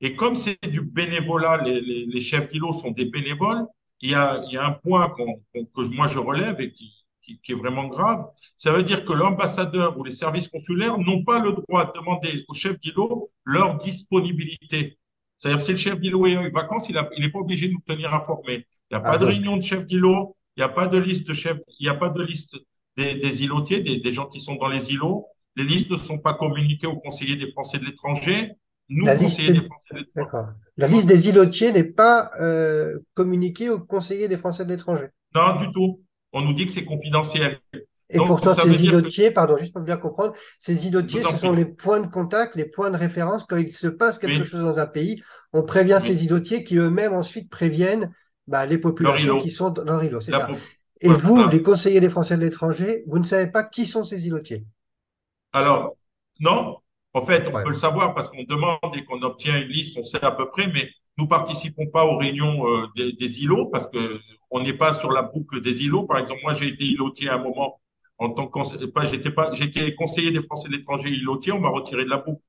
Et 0.00 0.16
comme 0.16 0.34
c'est 0.34 0.58
du 0.70 0.80
bénévolat, 0.82 1.62
les, 1.64 1.80
les, 1.80 2.06
les 2.06 2.20
chefs 2.20 2.50
d'îlot 2.50 2.72
sont 2.72 2.90
des 2.90 3.06
bénévoles, 3.06 3.64
il 4.00 4.10
y 4.10 4.14
a, 4.14 4.42
il 4.48 4.52
y 4.54 4.56
a 4.58 4.66
un 4.66 4.72
point 4.72 5.08
que 5.54 5.94
moi 5.94 6.08
je 6.08 6.18
relève 6.18 6.60
et 6.60 6.72
qui, 6.72 6.92
qui, 7.22 7.40
qui 7.40 7.52
est 7.52 7.54
vraiment 7.54 7.86
grave. 7.86 8.26
Ça 8.56 8.72
veut 8.72 8.82
dire 8.82 9.04
que 9.04 9.12
l'ambassadeur 9.12 9.96
ou 9.98 10.04
les 10.04 10.10
services 10.10 10.48
consulaires 10.48 10.98
n'ont 10.98 11.24
pas 11.24 11.38
le 11.38 11.52
droit 11.52 11.86
de 11.86 11.92
demander 11.98 12.44
au 12.48 12.54
chef 12.54 12.78
d'îlot 12.80 13.28
leur 13.44 13.76
disponibilité. 13.78 14.98
C'est-à-dire 15.38 15.62
si 15.62 15.72
le 15.72 15.78
chef 15.78 15.98
d'îlot 16.00 16.26
est 16.26 16.36
en 16.36 16.50
vacances, 16.50 16.88
il 16.88 16.96
n'est 17.20 17.30
pas 17.30 17.38
obligé 17.38 17.68
de 17.68 17.72
nous 17.72 17.82
tenir 17.86 18.12
informés. 18.14 18.66
Il 18.90 18.96
n'y 18.96 18.96
a 18.96 19.00
Ah, 19.02 19.12
pas 19.12 19.18
de 19.18 19.24
réunion 19.24 19.56
de 19.56 19.62
chef 19.62 19.86
d'îlot, 19.86 20.36
il 20.56 20.60
n'y 20.60 20.64
a 20.64 20.68
pas 20.68 20.86
de 20.86 20.98
liste 20.98 21.26
de 21.26 21.34
chefs, 21.34 21.58
il 21.80 21.84
n'y 21.84 21.88
a 21.88 21.94
pas 21.94 22.08
de 22.10 22.22
liste 22.22 22.56
des, 22.96 23.14
des 23.16 23.44
îlotiers, 23.44 23.80
des, 23.80 23.98
des 23.98 24.12
gens 24.12 24.26
qui 24.26 24.40
sont 24.40 24.56
dans 24.56 24.68
les 24.68 24.92
îlots. 24.92 25.26
Les 25.56 25.64
listes 25.64 25.90
ne 25.90 25.96
sont 25.96 26.18
pas 26.18 26.34
communiquées 26.34 26.86
aux 26.86 26.96
conseillers 26.96 27.36
des 27.36 27.50
Français 27.50 27.78
de 27.78 27.84
l'étranger. 27.84 28.52
Nous, 28.88 29.06
la 29.06 29.14
liste, 29.14 29.36
conseillers 29.36 29.52
des 29.52 29.64
Français 29.64 29.94
de 29.94 29.98
l'étranger. 29.98 30.48
La 30.76 30.88
liste 30.88 31.06
des 31.06 31.28
îlotiers 31.28 31.72
n'est 31.72 31.84
pas 31.84 32.30
euh, 32.40 32.98
communiquée 33.14 33.70
aux 33.70 33.78
conseillers 33.78 34.28
des 34.28 34.36
Français 34.36 34.64
de 34.64 34.70
l'étranger. 34.70 35.06
Non, 35.34 35.56
du 35.56 35.70
tout. 35.72 36.00
On 36.32 36.42
nous 36.42 36.52
dit 36.52 36.66
que 36.66 36.72
c'est 36.72 36.84
confidentiel. 36.84 37.60
Et 38.10 38.18
Donc, 38.18 38.26
pourtant, 38.26 38.52
ces 38.52 38.62
que, 38.62 38.82
îlotiers, 38.82 39.30
pardon, 39.30 39.56
juste 39.56 39.72
pour 39.72 39.82
bien 39.82 39.96
comprendre, 39.96 40.34
ces 40.58 40.86
îlotiers, 40.86 41.22
ce 41.22 41.36
sont 41.36 41.52
les 41.52 41.64
points 41.64 42.00
de 42.00 42.08
contact, 42.08 42.54
les 42.56 42.66
points 42.66 42.90
de 42.90 42.96
référence. 42.96 43.44
Quand 43.44 43.56
il 43.56 43.72
se 43.72 43.86
passe 43.86 44.18
quelque 44.18 44.42
oui, 44.42 44.46
chose 44.46 44.62
dans 44.62 44.78
un 44.78 44.86
pays, 44.86 45.22
on 45.52 45.62
prévient 45.62 45.98
oui, 46.02 46.08
ces 46.08 46.24
îlotiers 46.24 46.64
qui 46.64 46.76
eux-mêmes 46.76 47.14
ensuite 47.14 47.48
préviennent 47.48 48.12
bah, 48.46 48.66
les 48.66 48.78
populations 48.78 49.40
qui 49.40 49.50
sont 49.50 49.70
dans 49.70 49.84
leur 49.84 50.04
îlot, 50.04 50.20
c'est 50.20 50.32
ça. 50.32 50.48
Et 51.04 51.08
vous, 51.08 51.36
les 51.36 51.44
voilà. 51.44 51.58
conseillers 51.60 52.00
des 52.00 52.08
Français 52.08 52.36
de 52.36 52.42
l'étranger, 52.42 53.04
vous 53.06 53.18
ne 53.18 53.24
savez 53.24 53.46
pas 53.46 53.62
qui 53.62 53.86
sont 53.86 54.04
ces 54.04 54.26
îlotiers? 54.26 54.64
Alors, 55.52 55.96
non, 56.40 56.78
en 57.12 57.24
fait, 57.24 57.46
on 57.48 57.62
peut 57.62 57.68
le 57.68 57.74
savoir 57.74 58.14
parce 58.14 58.28
qu'on 58.28 58.42
demande 58.42 58.96
et 58.96 59.04
qu'on 59.04 59.22
obtient 59.22 59.56
une 59.56 59.68
liste, 59.68 59.96
on 59.96 60.02
sait 60.02 60.24
à 60.24 60.32
peu 60.32 60.48
près, 60.48 60.66
mais 60.66 60.88
nous 61.18 61.28
participons 61.28 61.86
pas 61.86 62.06
aux 62.06 62.16
réunions 62.16 62.66
euh, 62.66 62.86
des, 62.96 63.12
des 63.12 63.42
îlots 63.42 63.66
parce 63.66 63.86
que 63.86 64.18
on 64.50 64.62
n'est 64.62 64.72
pas 64.72 64.92
sur 64.92 65.12
la 65.12 65.22
boucle 65.22 65.60
des 65.60 65.84
îlots. 65.84 66.04
Par 66.04 66.18
exemple, 66.18 66.40
moi, 66.42 66.54
j'ai 66.54 66.68
été 66.68 66.84
îlotier 66.84 67.28
à 67.28 67.34
un 67.34 67.42
moment 67.42 67.80
en 68.18 68.30
tant 68.30 68.46
que 68.46 68.52
conseiller, 68.52 68.88
pas, 68.88 69.06
j'étais 69.06 69.30
pas, 69.30 69.52
j'étais 69.52 69.94
conseiller 69.94 70.30
des 70.30 70.42
Français 70.42 70.68
de 70.68 70.74
l'étranger 70.74 71.10
îlotier, 71.10 71.52
on 71.52 71.60
m'a 71.60 71.68
retiré 71.68 72.04
de 72.04 72.10
la 72.10 72.18
boucle. 72.18 72.42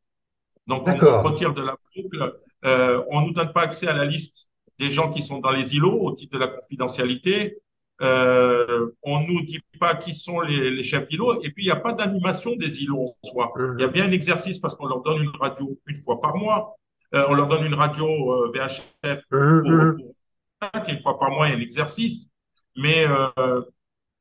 Donc, 0.67 0.87
on 0.87 1.23
retire 1.23 1.53
de 1.53 1.61
la 1.61 1.75
boucle. 1.95 2.39
Euh, 2.65 3.03
on 3.09 3.21
nous 3.21 3.33
donne 3.33 3.51
pas 3.53 3.61
accès 3.61 3.87
à 3.87 3.93
la 3.93 4.05
liste 4.05 4.49
des 4.79 4.89
gens 4.89 5.11
qui 5.11 5.21
sont 5.21 5.39
dans 5.39 5.51
les 5.51 5.75
îlots 5.75 5.99
au 6.01 6.11
titre 6.13 6.33
de 6.33 6.39
la 6.39 6.47
confidentialité. 6.47 7.57
Euh, 8.01 8.89
on 9.03 9.19
nous 9.21 9.41
dit 9.43 9.61
pas 9.79 9.95
qui 9.95 10.13
sont 10.13 10.41
les, 10.41 10.69
les 10.71 10.83
chefs 10.83 11.07
d'îlots. 11.07 11.41
Et 11.43 11.51
puis, 11.51 11.63
il 11.63 11.67
n'y 11.67 11.71
a 11.71 11.77
pas 11.77 11.93
d'animation 11.93 12.55
des 12.55 12.81
îlots 12.83 13.05
en 13.05 13.27
soi. 13.27 13.53
Il 13.77 13.81
y 13.81 13.83
a 13.83 13.87
Mhm. 13.87 13.93
bien 13.93 14.05
un 14.05 14.11
exercice 14.11 14.59
parce 14.59 14.75
qu'on 14.75 14.87
leur 14.87 15.01
donne 15.01 15.23
une 15.23 15.31
radio 15.39 15.77
une 15.87 15.95
fois 15.97 16.19
par 16.21 16.35
mois. 16.35 16.75
Euh, 17.13 17.25
on 17.29 17.33
leur 17.33 17.47
donne 17.47 17.65
une 17.65 17.73
radio 17.75 18.05
euh, 18.07 18.51
VHF 18.53 19.23
Mhm, 19.31 19.95
pour, 19.97 20.15
pour 20.59 20.89
une 20.89 20.99
fois 20.99 21.19
par 21.19 21.31
mois, 21.31 21.47
il 21.47 21.51
y 21.51 21.53
a 21.53 21.57
un 21.57 21.61
exercice. 21.61 22.29
Mais, 22.75 23.05
euh, 23.07 23.61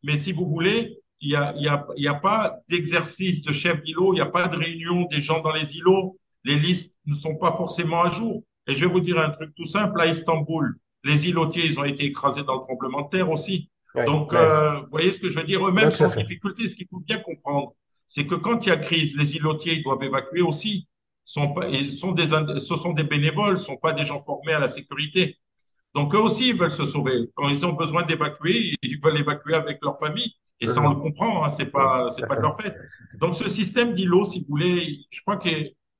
mais 0.02 0.16
si 0.18 0.32
vous 0.32 0.46
voulez, 0.46 0.98
il 1.20 1.30
n'y 1.30 1.36
a, 1.36 1.54
il 1.56 1.62
y 1.64 1.68
a, 1.68 1.86
il 1.96 2.04
y 2.04 2.08
a 2.08 2.14
pas 2.14 2.58
d'exercice 2.68 3.42
de 3.42 3.52
chef 3.52 3.82
d'îlot, 3.82 4.12
il 4.12 4.16
n'y 4.16 4.20
a 4.20 4.26
pas 4.26 4.48
de 4.48 4.56
réunion 4.56 5.06
des 5.10 5.20
gens 5.20 5.40
dans 5.40 5.52
les 5.52 5.76
îlots. 5.76 6.18
Les 6.44 6.56
listes 6.58 6.92
ne 7.06 7.14
sont 7.14 7.36
pas 7.36 7.52
forcément 7.52 8.02
à 8.02 8.10
jour. 8.10 8.42
Et 8.66 8.74
je 8.74 8.80
vais 8.84 8.90
vous 8.92 9.00
dire 9.00 9.18
un 9.18 9.30
truc 9.30 9.54
tout 9.54 9.64
simple, 9.64 10.00
à 10.00 10.06
Istanbul, 10.06 10.76
les 11.04 11.28
îlotiers, 11.28 11.66
ils 11.66 11.78
ont 11.78 11.84
été 11.84 12.04
écrasés 12.04 12.42
dans 12.44 12.54
le 12.56 12.60
tremblement 12.62 13.02
de 13.02 13.08
terre 13.10 13.30
aussi. 13.30 13.70
Ouais, 13.94 14.04
Donc, 14.04 14.32
ouais. 14.32 14.38
euh, 14.38 14.80
vous 14.80 14.86
voyez 14.90 15.12
ce 15.12 15.20
que 15.20 15.30
je 15.30 15.38
veux 15.38 15.44
dire? 15.44 15.66
Eux-mêmes 15.66 15.90
sont 15.90 16.06
en 16.06 16.16
difficulté. 16.16 16.68
Ce 16.68 16.74
qu'il 16.74 16.88
faut 16.90 17.00
bien 17.00 17.18
comprendre, 17.18 17.74
c'est 18.06 18.26
que 18.26 18.34
quand 18.34 18.66
il 18.66 18.70
y 18.70 18.72
a 18.72 18.76
crise, 18.76 19.16
les 19.16 19.36
îlotiers, 19.36 19.74
ils 19.74 19.82
doivent 19.82 20.02
évacuer 20.02 20.42
aussi. 20.42 20.88
Sont 21.24 21.52
pas, 21.54 21.68
ils 21.68 21.90
sont 21.92 22.12
des, 22.12 22.26
ce 22.26 22.76
sont 22.76 22.92
des 22.92 23.04
bénévoles, 23.04 23.56
ce 23.58 23.64
sont 23.64 23.76
pas 23.76 23.92
des 23.92 24.04
gens 24.04 24.20
formés 24.20 24.52
à 24.52 24.58
la 24.58 24.68
sécurité. 24.68 25.38
Donc 25.94 26.14
eux 26.14 26.18
aussi, 26.18 26.48
ils 26.48 26.56
veulent 26.56 26.70
se 26.70 26.84
sauver. 26.84 27.30
Quand 27.34 27.48
ils 27.48 27.64
ont 27.64 27.72
besoin 27.72 28.02
d'évacuer, 28.02 28.74
ils 28.82 29.00
veulent 29.02 29.18
évacuer 29.18 29.54
avec 29.54 29.78
leur 29.82 29.98
famille. 29.98 30.32
Et 30.60 30.66
ça, 30.66 30.82
on 30.82 30.88
le 30.90 30.96
comprend, 30.96 31.44
hein, 31.44 31.50
c'est 31.50 31.66
pas, 31.66 32.10
c'est 32.10 32.26
pas 32.26 32.36
de 32.36 32.42
leur 32.42 32.60
fait. 32.60 32.74
Donc 33.20 33.34
ce 33.36 33.48
système 33.48 33.94
d'îlot, 33.94 34.24
si 34.24 34.40
vous 34.40 34.46
voulez, 34.48 35.00
je 35.10 35.20
crois 35.22 35.36
que 35.36 35.48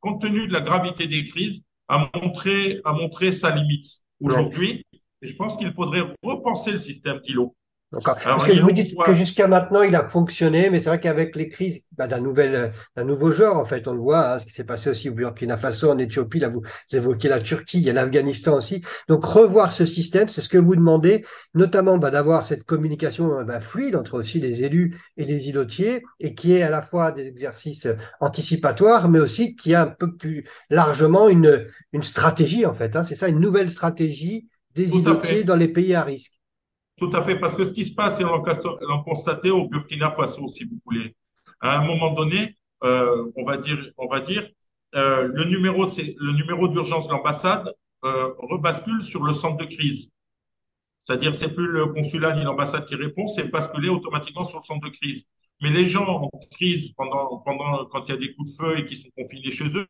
compte 0.01 0.21
tenu 0.21 0.47
de 0.49 0.53
la 0.53 0.61
gravité 0.61 1.07
des 1.07 1.25
crises, 1.25 1.63
a 1.89 2.11
montré, 2.15 2.81
a 2.85 2.93
montré 2.93 3.33
sa 3.33 3.55
limite 3.55 3.87
aujourd'hui. 4.21 4.85
Et 5.25 5.27
je 5.27 5.37
pense 5.37 5.57
qu'il 5.57 5.73
faudrait 5.73 6.03
repenser 6.23 6.71
le 6.71 6.77
système 6.77 7.19
d'îlot. 7.21 7.57
D'accord. 7.93 8.15
Parce 8.15 8.27
Alors 8.27 8.47
que 8.47 8.61
vous 8.61 8.73
dites 8.73 8.95
que 9.07 9.15
jusqu'à 9.15 9.47
maintenant, 9.47 9.83
il 9.83 9.95
a 9.95 10.07
fonctionné, 10.09 10.69
mais 10.69 10.81
c'est 10.81 10.91
vrai 10.91 11.01
qu'avec 11.01 11.35
les 11.37 11.49
crises 11.49 11.85
bah, 11.93 12.07
d'un 12.09 12.21
nouvel, 12.21 12.73
d'un 12.97 13.05
nouveau 13.05 13.31
genre, 13.31 13.57
en 13.57 13.65
fait, 13.65 13.87
on 13.89 13.95
le 13.95 14.01
voit, 14.01 14.35
hein, 14.35 14.39
ce 14.39 14.45
qui 14.45 14.53
s'est 14.53 14.65
passé 14.65 14.91
aussi 14.91 15.09
au 15.09 15.15
Burkina 15.15 15.57
Faso, 15.57 15.91
en 15.91 15.99
Éthiopie, 15.99 16.41
là, 16.41 16.49
vous, 16.49 16.61
vous 16.61 16.97
évoquez 16.97 17.29
la 17.29 17.41
Turquie, 17.41 17.79
il 17.79 17.85
y 17.85 17.91
a 17.91 17.93
l'Afghanistan 17.93 18.59
aussi. 18.59 18.83
Donc, 19.09 19.25
revoir 19.25 19.73
ce 19.73 19.87
système, 19.87 20.29
c'est 20.29 20.43
ce 20.43 20.49
que 20.51 20.59
vous 20.59 20.75
demandez, 20.77 21.25
notamment 21.55 21.97
bah, 21.97 22.11
d'avoir 22.11 22.47
cette 22.47 22.65
communication 22.65 23.39
euh, 23.39 23.45
bah, 23.45 23.61
fluide 23.61 23.97
entre 23.97 24.19
aussi 24.19 24.41
les 24.41 24.63
élus 24.65 24.99
et 25.17 25.25
les 25.25 25.49
îlotiers, 25.49 26.03
et 26.21 26.35
qui 26.35 26.53
est 26.53 26.63
à 26.63 26.71
la 26.71 26.83
fois 26.83 27.13
des 27.13 27.29
exercices 27.29 27.87
anticipatoires, 28.21 29.09
mais 29.09 29.21
aussi 29.21 29.57
qui 29.57 29.75
a 29.75 29.83
un 29.83 29.87
peu 29.87 30.17
plus 30.17 30.45
largement 30.69 31.29
une, 31.29 31.67
une 31.93 32.03
stratégie, 32.03 32.67
en 32.67 32.75
fait. 32.75 32.95
hein. 32.97 33.03
c'est 33.03 33.15
ça, 33.15 33.29
une 33.29 33.41
nouvelle 33.41 33.71
stratégie 33.71 34.49
fait, 35.17 35.45
dans 35.45 35.57
les 35.57 35.69
pays 35.69 35.95
à 35.95 36.03
risque. 36.05 36.33
tout 36.97 37.11
à 37.13 37.23
fait, 37.25 37.37
parce 37.37 37.55
que 37.55 37.65
ce 37.65 37.73
qui 37.73 37.85
se 37.85 37.95
passe, 37.95 38.21
et 38.21 38.25
on 38.25 38.37
l'a 38.43 39.03
constaté 39.05 39.51
au 39.51 39.69
Burkina 39.69 40.13
Faso, 40.13 40.49
si 40.49 40.65
vous 40.65 40.79
voulez. 40.85 41.15
À 41.61 41.79
un 41.79 41.85
moment 41.87 42.13
donné, 42.13 42.55
euh, 42.85 43.31
on 43.37 43.45
va 43.45 43.57
dire, 43.57 43.79
on 43.99 44.07
va 44.07 44.21
dire, 44.21 44.49
euh, 44.95 45.29
le 45.33 45.45
numéro, 45.45 45.87
de- 45.87 46.15
le 46.19 46.33
numéro 46.33 46.69
d'urgence 46.69 47.09
de 47.09 47.13
l'ambassade 47.13 47.73
euh, 48.05 48.33
rebascule 48.39 49.03
sur 49.03 49.25
le 49.25 49.33
centre 49.33 49.57
de 49.57 49.65
crise. 49.65 50.11
C'est-à-dire, 51.01 51.35
c'est 51.35 51.55
plus 51.55 51.67
le 51.69 51.87
consulat 51.89 52.35
ni 52.37 52.45
l'ambassade 52.45 52.87
qui 52.87 52.95
répond, 52.97 53.27
c'est 53.29 53.51
basculé 53.51 53.89
automatiquement 53.89 54.45
sur 54.45 54.59
le 54.59 54.65
centre 54.65 54.89
de 54.89 54.95
crise. 54.95 55.25
Mais 55.63 55.71
les 55.71 55.85
gens 55.85 56.07
en 56.07 56.31
crise 56.53 56.93
pendant, 56.97 57.39
pendant, 57.39 57.85
quand 57.87 58.05
il 58.09 58.11
y 58.13 58.15
a 58.15 58.19
des 58.19 58.35
coups 58.35 58.53
de 58.53 58.57
feu 58.57 58.79
et 58.79 58.87
qui 58.87 58.97
sont 58.97 59.09
confinés 59.17 59.51
chez 59.51 59.67
eux, 59.79 59.87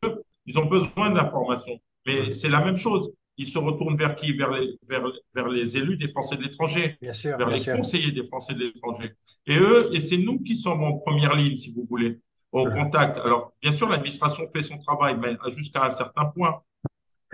ils 0.46 0.58
ont 0.58 0.66
besoin 0.66 1.10
d'informations. 1.10 1.78
Mais 2.06 2.32
c'est 2.32 2.48
la 2.50 2.60
même 2.64 2.76
chose. 2.76 3.12
Ils 3.36 3.48
se 3.48 3.58
retournent 3.58 3.96
vers 3.96 4.14
qui? 4.16 4.32
Vers 4.32 4.50
les, 4.52 4.78
vers, 4.88 5.04
vers 5.34 5.48
les 5.48 5.76
élus 5.76 5.96
des 5.96 6.08
Français 6.08 6.36
de 6.36 6.42
l'étranger, 6.42 6.96
vers 7.00 7.48
les 7.48 7.58
sûr. 7.58 7.76
conseillers 7.76 8.12
des 8.12 8.24
Français 8.24 8.54
de 8.54 8.60
l'étranger. 8.60 9.12
Et 9.46 9.56
eux, 9.58 9.90
et 9.92 10.00
c'est 10.00 10.18
nous 10.18 10.38
qui 10.40 10.56
sommes 10.56 10.82
en 10.84 10.98
première 10.98 11.34
ligne, 11.34 11.56
si 11.56 11.72
vous 11.72 11.86
voulez, 11.90 12.20
au 12.52 12.64
contact. 12.70 13.18
Alors, 13.18 13.52
bien 13.60 13.72
sûr, 13.72 13.88
l'administration 13.88 14.44
fait 14.52 14.62
son 14.62 14.78
travail, 14.78 15.16
mais 15.20 15.36
jusqu'à 15.50 15.84
un 15.84 15.90
certain 15.90 16.26
point. 16.26 16.62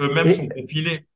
Eux-mêmes 0.00 0.30
sont 0.30 0.48
confinés. 0.48 1.06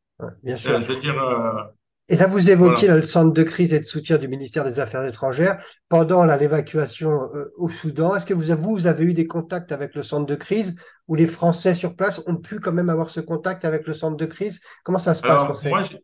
bien 0.42 0.54
Euh, 0.54 0.56
sûr. 0.58 0.82
je 0.82 0.92
veux 0.92 1.00
dire, 1.00 1.18
euh, 1.22 1.62
Et 2.10 2.16
là, 2.16 2.26
vous 2.26 2.50
évoquez 2.50 2.86
voilà. 2.86 3.00
le 3.00 3.06
centre 3.06 3.32
de 3.32 3.42
crise 3.42 3.72
et 3.72 3.80
de 3.80 3.84
soutien 3.84 4.18
du 4.18 4.28
ministère 4.28 4.64
des 4.64 4.78
Affaires 4.78 5.06
étrangères 5.06 5.64
pendant 5.88 6.24
l'évacuation 6.24 7.30
euh, 7.34 7.50
au 7.56 7.70
Soudan. 7.70 8.14
Est-ce 8.14 8.26
que 8.26 8.34
vous, 8.34 8.52
vous, 8.74 8.86
avez 8.86 9.04
eu 9.04 9.14
des 9.14 9.26
contacts 9.26 9.72
avec 9.72 9.94
le 9.94 10.02
centre 10.02 10.26
de 10.26 10.34
crise 10.34 10.76
où 11.08 11.14
les 11.14 11.26
Français 11.26 11.72
sur 11.72 11.96
place 11.96 12.20
ont 12.26 12.36
pu 12.36 12.60
quand 12.60 12.72
même 12.72 12.90
avoir 12.90 13.08
ce 13.08 13.20
contact 13.20 13.64
avec 13.64 13.86
le 13.86 13.94
centre 13.94 14.16
de 14.18 14.26
crise? 14.26 14.60
Comment 14.84 14.98
ça 14.98 15.14
se 15.14 15.22
passe 15.22 15.44
Alors, 15.44 15.64
moi, 15.64 15.80
j'ai, 15.80 15.98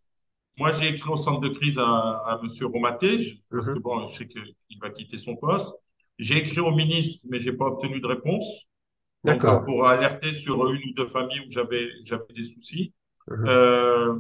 moi, 0.59 0.73
j'ai 0.73 0.89
écrit 0.89 1.11
au 1.11 1.19
centre 1.19 1.41
de 1.41 1.51
crise 1.51 1.79
à, 1.79 1.85
à 1.85 2.41
Monsieur 2.43 2.67
Romaté, 2.67 3.19
je- 3.19 3.35
parce 3.51 3.67
que 3.67 3.73
Mhm. 3.73 3.81
bon, 3.81 4.07
je 4.07 4.17
sais 4.17 4.27
qu'il 4.27 4.79
va 4.81 4.91
quitter 4.91 5.19
son 5.19 5.37
poste. 5.37 5.69
J'ai 6.19 6.39
écrit 6.39 6.61
au 6.61 6.71
ministre, 6.71 7.27
mais 7.31 7.41
j'ai 7.41 7.53
pas 7.53 7.67
obtenu 7.67 8.01
de 8.01 8.07
réponse. 8.07 8.47
Donc, 9.25 9.43
D'accord. 9.43 9.63
pour 9.65 9.87
alerter 9.87 10.33
sur 10.33 10.67
une 10.73 10.81
ou 10.91 10.95
deux 10.95 11.07
familles 11.07 11.41
où 11.41 11.51
j'avais, 11.51 11.89
j'avais 12.05 12.33
des 12.35 12.45
soucis. 12.45 12.95
Mhm. 13.29 13.47
Euh, 13.49 14.19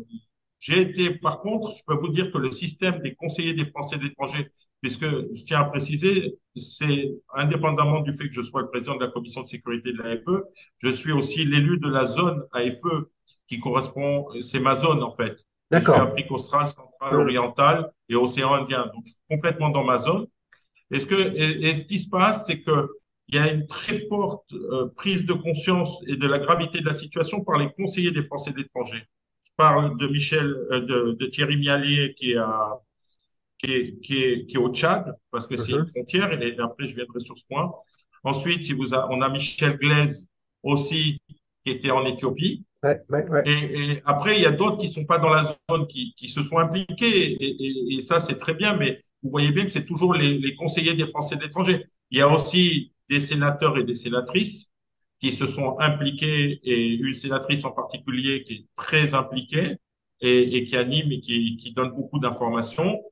j'ai 0.61 0.83
été, 0.83 1.11
par 1.15 1.41
contre, 1.41 1.71
je 1.77 1.83
peux 1.87 1.95
vous 1.95 2.11
dire 2.11 2.31
que 2.31 2.37
le 2.37 2.53
système 2.53 3.01
des 3.01 3.15
conseillers 3.15 3.55
des 3.55 3.65
Français 3.65 3.97
de 3.97 4.03
l'étranger, 4.05 4.49
puisque 4.83 5.05
je 5.05 5.45
tiens 5.45 5.61
à 5.61 5.65
préciser, 5.65 6.39
c'est 6.55 7.11
indépendamment 7.35 8.01
du 8.01 8.13
fait 8.13 8.29
que 8.29 8.35
je 8.35 8.43
sois 8.43 8.61
le 8.61 8.69
président 8.69 8.95
de 8.95 9.01
la 9.01 9.11
commission 9.11 9.41
de 9.41 9.47
sécurité 9.47 9.93
de 9.93 10.03
l'AFE, 10.03 10.45
je 10.79 10.91
suis 10.91 11.13
aussi 11.13 11.47
l'élu 11.47 11.79
de 11.79 11.89
la 11.89 12.07
zone 12.07 12.45
AFE 12.53 13.07
qui 13.49 13.59
correspond, 13.59 14.27
c'est 14.43 14.61
ma 14.61 14.77
zone 14.77 15.03
en 15.03 15.11
fait. 15.11 15.39
Je 15.71 15.79
suis 15.79 15.87
D'accord. 15.87 16.01
Afrique 16.01 16.31
australe, 16.31 16.67
centrale, 16.67 17.15
orientale 17.15 17.91
et 18.09 18.15
océan 18.15 18.53
Indien. 18.53 18.91
Donc, 18.93 19.03
je 19.07 19.13
suis 19.13 19.21
complètement 19.31 19.71
dans 19.71 19.85
ma 19.85 19.99
zone. 19.99 20.27
Et 20.91 21.01
ce 21.01 21.07
que, 21.07 21.15
et, 21.15 21.69
et 21.69 21.75
ce 21.75 21.85
qui 21.85 21.99
se 21.99 22.11
passe, 22.11 22.47
c'est 22.47 22.61
que 22.61 22.91
il 23.29 23.37
y 23.37 23.39
a 23.39 23.53
une 23.53 23.67
très 23.67 23.97
forte 24.09 24.53
euh, 24.53 24.89
prise 24.97 25.25
de 25.25 25.33
conscience 25.33 26.03
et 26.09 26.17
de 26.17 26.27
la 26.27 26.39
gravité 26.39 26.81
de 26.81 26.87
la 26.87 26.97
situation 26.97 27.45
par 27.45 27.59
les 27.59 27.71
conseillers 27.71 28.11
des 28.11 28.25
Français 28.25 28.51
de 28.51 28.57
l'étranger. 28.57 29.07
Parle 29.63 29.97
de 30.03 30.07
Michel, 30.17 30.47
euh, 30.73 30.81
de, 30.91 30.99
de 31.21 31.27
Thierry 31.27 31.57
Miallier 31.63 32.15
qui 32.17 32.33
est, 32.33 32.37
à, 32.39 32.81
qui, 33.59 33.73
est, 33.77 34.01
qui, 34.05 34.15
est, 34.25 34.47
qui 34.47 34.57
est 34.57 34.59
au 34.67 34.73
Tchad, 34.73 35.05
parce 35.31 35.47
que 35.47 35.57
c'est 35.57 35.73
une 35.73 35.85
Mhm. 35.85 35.91
frontière, 35.93 36.31
et 36.43 36.59
après 36.59 36.87
je 36.87 36.95
viendrai 36.97 37.21
sur 37.21 37.37
ce 37.37 37.45
point. 37.51 37.71
Ensuite, 38.25 38.69
il 38.69 38.77
vous 38.77 38.95
a, 38.95 39.09
on 39.11 39.21
a 39.23 39.29
Michel 39.29 39.77
Glaise 39.79 40.29
aussi, 40.63 41.21
qui 41.65 41.71
était 41.73 41.91
en 41.91 42.05
Éthiopie. 42.07 42.65
Ouais, 42.83 42.99
ouais, 43.11 43.29
ouais. 43.29 43.43
Et, 43.45 43.93
et 43.93 44.03
après, 44.05 44.37
il 44.39 44.43
y 44.43 44.47
a 44.47 44.51
d'autres 44.53 44.79
qui 44.79 44.89
sont 44.89 45.05
pas 45.05 45.19
dans 45.19 45.29
la 45.29 45.45
zone, 45.71 45.87
qui, 45.87 46.15
qui 46.17 46.29
se 46.29 46.43
sont 46.43 46.59
impliqués, 46.59 47.33
et, 47.33 47.67
et, 47.67 47.95
et 47.99 48.03
ça, 48.03 48.21
c'est 48.21 48.37
très 48.39 48.55
bien, 48.55 48.77
mais 48.77 49.01
vous 49.23 49.31
voyez 49.31 49.51
bien 49.53 49.65
que 49.67 49.71
c'est 49.77 49.85
toujours 49.85 50.15
les, 50.15 50.39
les 50.39 50.55
conseillers 50.55 50.95
des 50.95 51.07
Français 51.07 51.37
de 51.37 51.43
l'étranger. 51.43 51.85
Il 52.11 52.19
y 52.19 52.23
a 52.23 52.29
aussi 52.29 52.93
des 53.09 53.21
sénateurs 53.21 53.77
et 53.79 53.85
des 53.85 53.95
sénatrices 53.95 54.71
qui 55.21 55.33
se 55.33 55.47
sont 55.47 55.79
impliqués, 55.81 56.61
et 56.65 56.95
une 56.95 57.15
sénatrice 57.15 57.65
en 57.65 57.73
particulier 57.73 58.45
qui 58.45 58.55
est 58.55 58.67
très 58.75 59.15
impliquée 59.15 59.77
et, 60.21 60.65
qui 60.65 60.77
anime 60.77 61.13
et 61.13 61.21
qui, 61.21 61.73
donne 61.75 61.91
beaucoup 61.91 62.19
d'informations. 62.19 63.03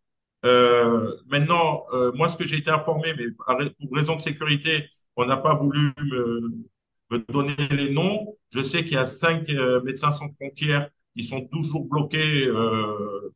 Euh, 0.44 1.16
maintenant, 1.26 1.84
euh, 1.92 2.12
moi, 2.14 2.28
ce 2.28 2.36
que 2.36 2.46
j'ai 2.46 2.58
été 2.58 2.70
informé, 2.70 3.12
mais 3.16 3.30
pour 3.30 3.96
raison 3.96 4.16
de 4.16 4.22
sécurité, 4.22 4.86
on 5.16 5.26
n'a 5.26 5.36
pas 5.36 5.54
voulu 5.54 5.92
me, 6.02 6.68
me 7.10 7.18
donner 7.32 7.56
les 7.70 7.90
noms. 7.90 8.36
Je 8.50 8.62
sais 8.62 8.84
qu'il 8.84 8.94
y 8.94 8.96
a 8.96 9.06
cinq 9.06 9.48
euh, 9.50 9.82
médecins 9.82 10.10
sans 10.10 10.28
frontières 10.28 10.88
qui 11.16 11.24
sont 11.24 11.46
toujours 11.46 11.84
bloqués 11.86 12.46
euh, 12.46 13.34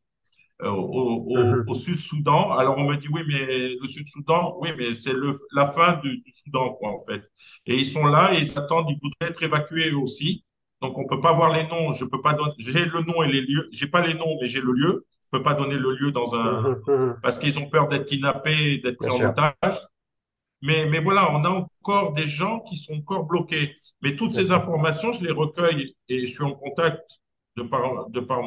au, 0.71 1.27
au, 1.35 1.65
au 1.67 1.75
Mhm. 1.75 1.75
Sud-Soudan. 1.75 2.53
Alors 2.53 2.77
on 2.79 2.85
me 2.85 2.97
dit 2.97 3.09
oui, 3.13 3.23
mais 3.27 3.75
le 3.81 3.87
Sud-Soudan, 3.87 4.57
oui, 4.61 4.71
mais 4.79 4.95
c'est 4.95 5.13
le, 5.13 5.33
la 5.53 5.67
fin 5.69 5.95
du, 6.03 6.19
du 6.19 6.31
Soudan, 6.31 6.75
quoi, 6.75 6.91
en 6.91 6.99
fait. 7.01 7.23
Et 7.67 7.77
ils 7.77 7.87
sont 7.87 8.05
là 8.07 8.33
et 8.35 8.39
ils 8.41 8.47
s'attendent, 8.47 8.87
ils 8.91 8.99
voudraient 9.03 9.31
être 9.33 9.43
évacués 9.43 9.91
eux 9.91 9.97
aussi. 9.99 10.45
Donc 10.81 10.99
on 10.99 11.07
peut 11.07 11.21
pas 11.21 11.33
voir 11.33 11.53
les 11.53 11.67
noms. 11.69 11.93
Je 11.93 12.05
peux 12.05 12.21
pas 12.21 12.35
donner. 12.35 12.53
J'ai 12.59 12.85
le 12.85 13.01
nom 13.03 13.23
et 13.23 13.29
les 13.33 13.41
lieux. 13.43 13.69
J'ai 13.73 13.87
pas 13.87 14.05
les 14.05 14.15
noms, 14.15 14.37
mais 14.41 14.49
j'ai 14.49 14.61
le 14.61 14.73
lieu. 14.73 15.07
Je 15.25 15.29
peux 15.39 15.43
pas 15.43 15.55
donner 15.55 15.77
le 15.77 15.95
lieu 15.97 16.13
dans 16.13 16.35
un 16.35 16.63
Mhm. 16.63 16.83
Mhm. 16.87 17.17
parce 17.23 17.39
qu'ils 17.39 17.59
ont 17.59 17.69
peur 17.69 17.89
d'être 17.89 18.07
kidnappés, 18.07 18.79
d'être 18.79 18.99
pris 18.99 19.11
en 19.11 19.25
otage. 19.25 19.79
Mais, 20.63 20.87
mais 20.87 21.01
voilà, 21.01 21.35
on 21.35 21.45
a 21.45 21.49
encore 21.51 22.13
des 22.13 22.27
gens 22.29 22.61
qui 22.61 22.77
sont 22.77 22.95
encore 22.95 23.25
bloqués. 23.25 23.75
Mais 24.03 24.15
toutes 24.17 24.33
ces 24.33 24.53
informations, 24.53 25.13
je 25.13 25.25
les 25.25 25.33
recueille 25.33 25.97
et 26.09 26.25
je 26.25 26.33
suis 26.33 26.45
en 26.45 26.53
contact 26.55 27.03
de 27.57 27.63
par, 27.63 28.41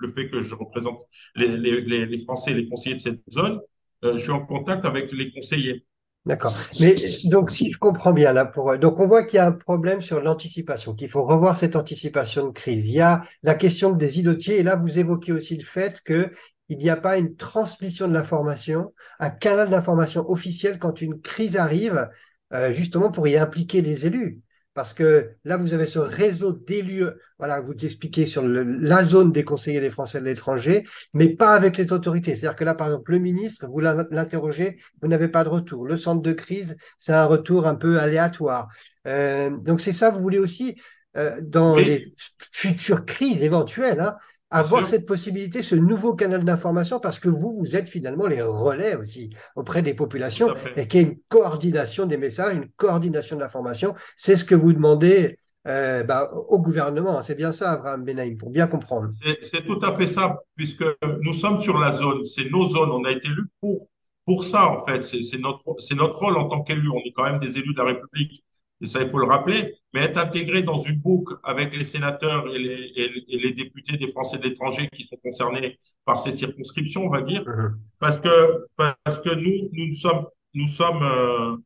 le 0.00 0.12
fait 0.12 0.28
que 0.28 0.42
je 0.42 0.54
représente 0.54 1.00
les, 1.34 2.18
Français, 2.24 2.54
les 2.54 2.66
conseillers 2.66 2.96
de 2.96 3.00
cette 3.00 3.22
zone. 3.30 3.60
Euh, 4.04 4.16
je 4.16 4.22
suis 4.22 4.30
en 4.30 4.44
contact 4.44 4.84
avec 4.84 5.12
les 5.12 5.30
conseillers. 5.30 5.84
D'accord. 6.26 6.54
Mais 6.80 6.96
donc, 7.24 7.50
si 7.50 7.70
je 7.70 7.78
comprends 7.78 8.12
bien 8.12 8.34
là, 8.34 8.44
pour 8.44 8.76
donc 8.78 9.00
on 9.00 9.06
voit 9.06 9.24
qu'il 9.24 9.38
y 9.38 9.40
a 9.40 9.46
un 9.46 9.52
problème 9.52 10.02
sur 10.02 10.20
l'anticipation, 10.20 10.94
qu'il 10.94 11.08
faut 11.08 11.24
revoir 11.24 11.56
cette 11.56 11.76
anticipation 11.76 12.46
de 12.46 12.52
crise. 12.52 12.86
Il 12.86 12.94
y 12.94 13.00
a 13.00 13.22
la 13.42 13.54
question 13.54 13.90
des 13.90 14.18
îlotiers, 14.18 14.58
et 14.58 14.62
là 14.62 14.76
vous 14.76 14.98
évoquez 14.98 15.32
aussi 15.32 15.56
le 15.56 15.64
fait 15.64 16.00
que 16.04 16.30
il 16.68 16.78
n'y 16.78 16.90
a 16.90 16.96
pas 16.96 17.18
une 17.18 17.36
transmission 17.36 18.06
de 18.06 18.12
l'information, 18.12 18.92
un 19.18 19.30
canal 19.30 19.70
d'information 19.70 20.30
officiel 20.30 20.78
quand 20.78 21.00
une 21.00 21.20
crise 21.20 21.56
arrive, 21.56 22.08
euh, 22.52 22.72
justement 22.72 23.10
pour 23.10 23.26
y 23.26 23.36
impliquer 23.36 23.80
les 23.82 24.06
élus. 24.06 24.40
Parce 24.72 24.94
que 24.94 25.30
là, 25.44 25.56
vous 25.56 25.74
avez 25.74 25.86
ce 25.86 25.98
réseau 25.98 26.52
d'élus, 26.52 27.04
voilà, 27.38 27.60
vous 27.60 27.72
expliquez 27.72 28.24
sur 28.24 28.42
le- 28.42 28.62
la 28.62 29.02
zone 29.02 29.32
des 29.32 29.44
conseillers 29.44 29.80
des 29.80 29.90
Français 29.90 30.20
de 30.20 30.24
l'étranger, 30.26 30.84
mais 31.12 31.28
pas 31.28 31.54
avec 31.54 31.76
les 31.76 31.92
autorités. 31.92 32.36
C'est-à-dire 32.36 32.56
que 32.56 32.64
là, 32.64 32.74
par 32.74 32.86
exemple, 32.86 33.10
le 33.10 33.18
ministre, 33.18 33.66
vous 33.68 33.80
l'in- 33.80 34.06
l'interrogez, 34.10 34.76
vous 35.02 35.08
n'avez 35.08 35.28
pas 35.28 35.42
de 35.42 35.48
retour. 35.48 35.86
Le 35.86 35.96
centre 35.96 36.22
de 36.22 36.32
crise, 36.32 36.76
c'est 36.98 37.12
un 37.12 37.24
retour 37.26 37.66
un 37.66 37.74
peu 37.74 37.98
aléatoire. 37.98 38.68
Euh, 39.06 39.50
donc 39.58 39.80
c'est 39.80 39.92
ça, 39.92 40.10
vous 40.10 40.20
voulez 40.20 40.38
aussi, 40.38 40.76
euh, 41.16 41.40
dans 41.42 41.74
les 41.76 42.14
futures 42.52 43.04
crises 43.04 43.42
éventuelles, 43.42 44.00
hein, 44.00 44.16
avoir 44.50 44.86
cette 44.86 45.06
possibilité, 45.06 45.62
ce 45.62 45.76
nouveau 45.76 46.14
canal 46.14 46.44
d'information, 46.44 46.98
parce 47.00 47.18
que 47.20 47.28
vous, 47.28 47.56
vous 47.58 47.76
êtes 47.76 47.88
finalement 47.88 48.26
les 48.26 48.42
relais 48.42 48.96
aussi 48.96 49.30
auprès 49.54 49.82
des 49.82 49.94
populations 49.94 50.52
et 50.76 50.88
qu'il 50.88 51.00
y 51.00 51.04
ait 51.04 51.06
une 51.06 51.18
coordination 51.28 52.06
des 52.06 52.16
messages, 52.16 52.56
une 52.56 52.68
coordination 52.76 53.36
de 53.36 53.40
l'information. 53.42 53.94
C'est 54.16 54.36
ce 54.36 54.44
que 54.44 54.54
vous 54.54 54.72
demandez 54.72 55.38
euh, 55.68 56.02
bah, 56.02 56.30
au 56.48 56.58
gouvernement. 56.58 57.18
hein. 57.18 57.22
C'est 57.22 57.34
bien 57.34 57.52
ça, 57.52 57.72
Abraham 57.72 58.04
Benaïm, 58.04 58.36
pour 58.36 58.50
bien 58.50 58.66
comprendre. 58.66 59.10
C'est 59.42 59.64
tout 59.64 59.78
à 59.82 59.92
fait 59.92 60.06
ça, 60.06 60.38
puisque 60.56 60.84
nous 61.20 61.32
sommes 61.32 61.58
sur 61.58 61.78
la 61.78 61.92
zone, 61.92 62.24
c'est 62.24 62.50
nos 62.50 62.68
zones, 62.68 62.90
on 62.90 63.04
a 63.04 63.12
été 63.12 63.28
élus 63.28 63.46
pour, 63.60 63.86
pour 64.24 64.44
ça, 64.44 64.66
en 64.66 64.84
fait. 64.84 65.02
C'est 65.04 65.38
notre, 65.38 65.76
c'est 65.78 65.94
notre 65.94 66.18
rôle 66.18 66.36
en 66.38 66.48
tant 66.48 66.62
qu'élus, 66.62 66.88
on 66.88 66.98
est 67.06 67.12
quand 67.12 67.24
même 67.24 67.38
des 67.38 67.58
élus 67.58 67.74
de 67.74 67.78
la 67.78 67.84
République, 67.84 68.42
et 68.82 68.86
ça, 68.86 69.02
il 69.02 69.08
faut 69.10 69.18
le 69.18 69.26
rappeler, 69.26 69.74
mais 69.92 70.00
être 70.02 70.16
intégré 70.18 70.62
dans 70.62 70.80
une 70.82 70.96
boucle 70.96 71.34
avec 71.44 71.76
les 71.76 71.84
sénateurs 71.84 72.46
et 72.54 72.58
les, 72.58 72.92
et, 72.96 73.34
et 73.34 73.38
les 73.38 73.52
députés 73.52 73.96
des 73.98 74.08
Français 74.10 74.38
de 74.38 74.44
l'étranger 74.44 74.88
qui 74.94 75.06
sont 75.06 75.16
concernés 75.22 75.76
par 76.04 76.18
ces 76.18 76.32
circonscriptions, 76.32 77.04
on 77.04 77.10
va 77.10 77.20
dire, 77.22 77.44
Mhm. 77.46 77.78
parce 77.98 78.18
que, 78.20 78.66
parce 78.76 79.20
que 79.20 79.34
nous, 79.34 79.68
nous 79.72 79.92
sommes, 79.92 80.26
nous 80.54 80.66
sommes, 80.66 81.02
euh, 81.02 81.56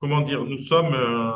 comment 0.00 0.20
dire, 0.22 0.44
nous 0.44 0.58
sommes, 0.58 0.94
euh, 0.94 1.32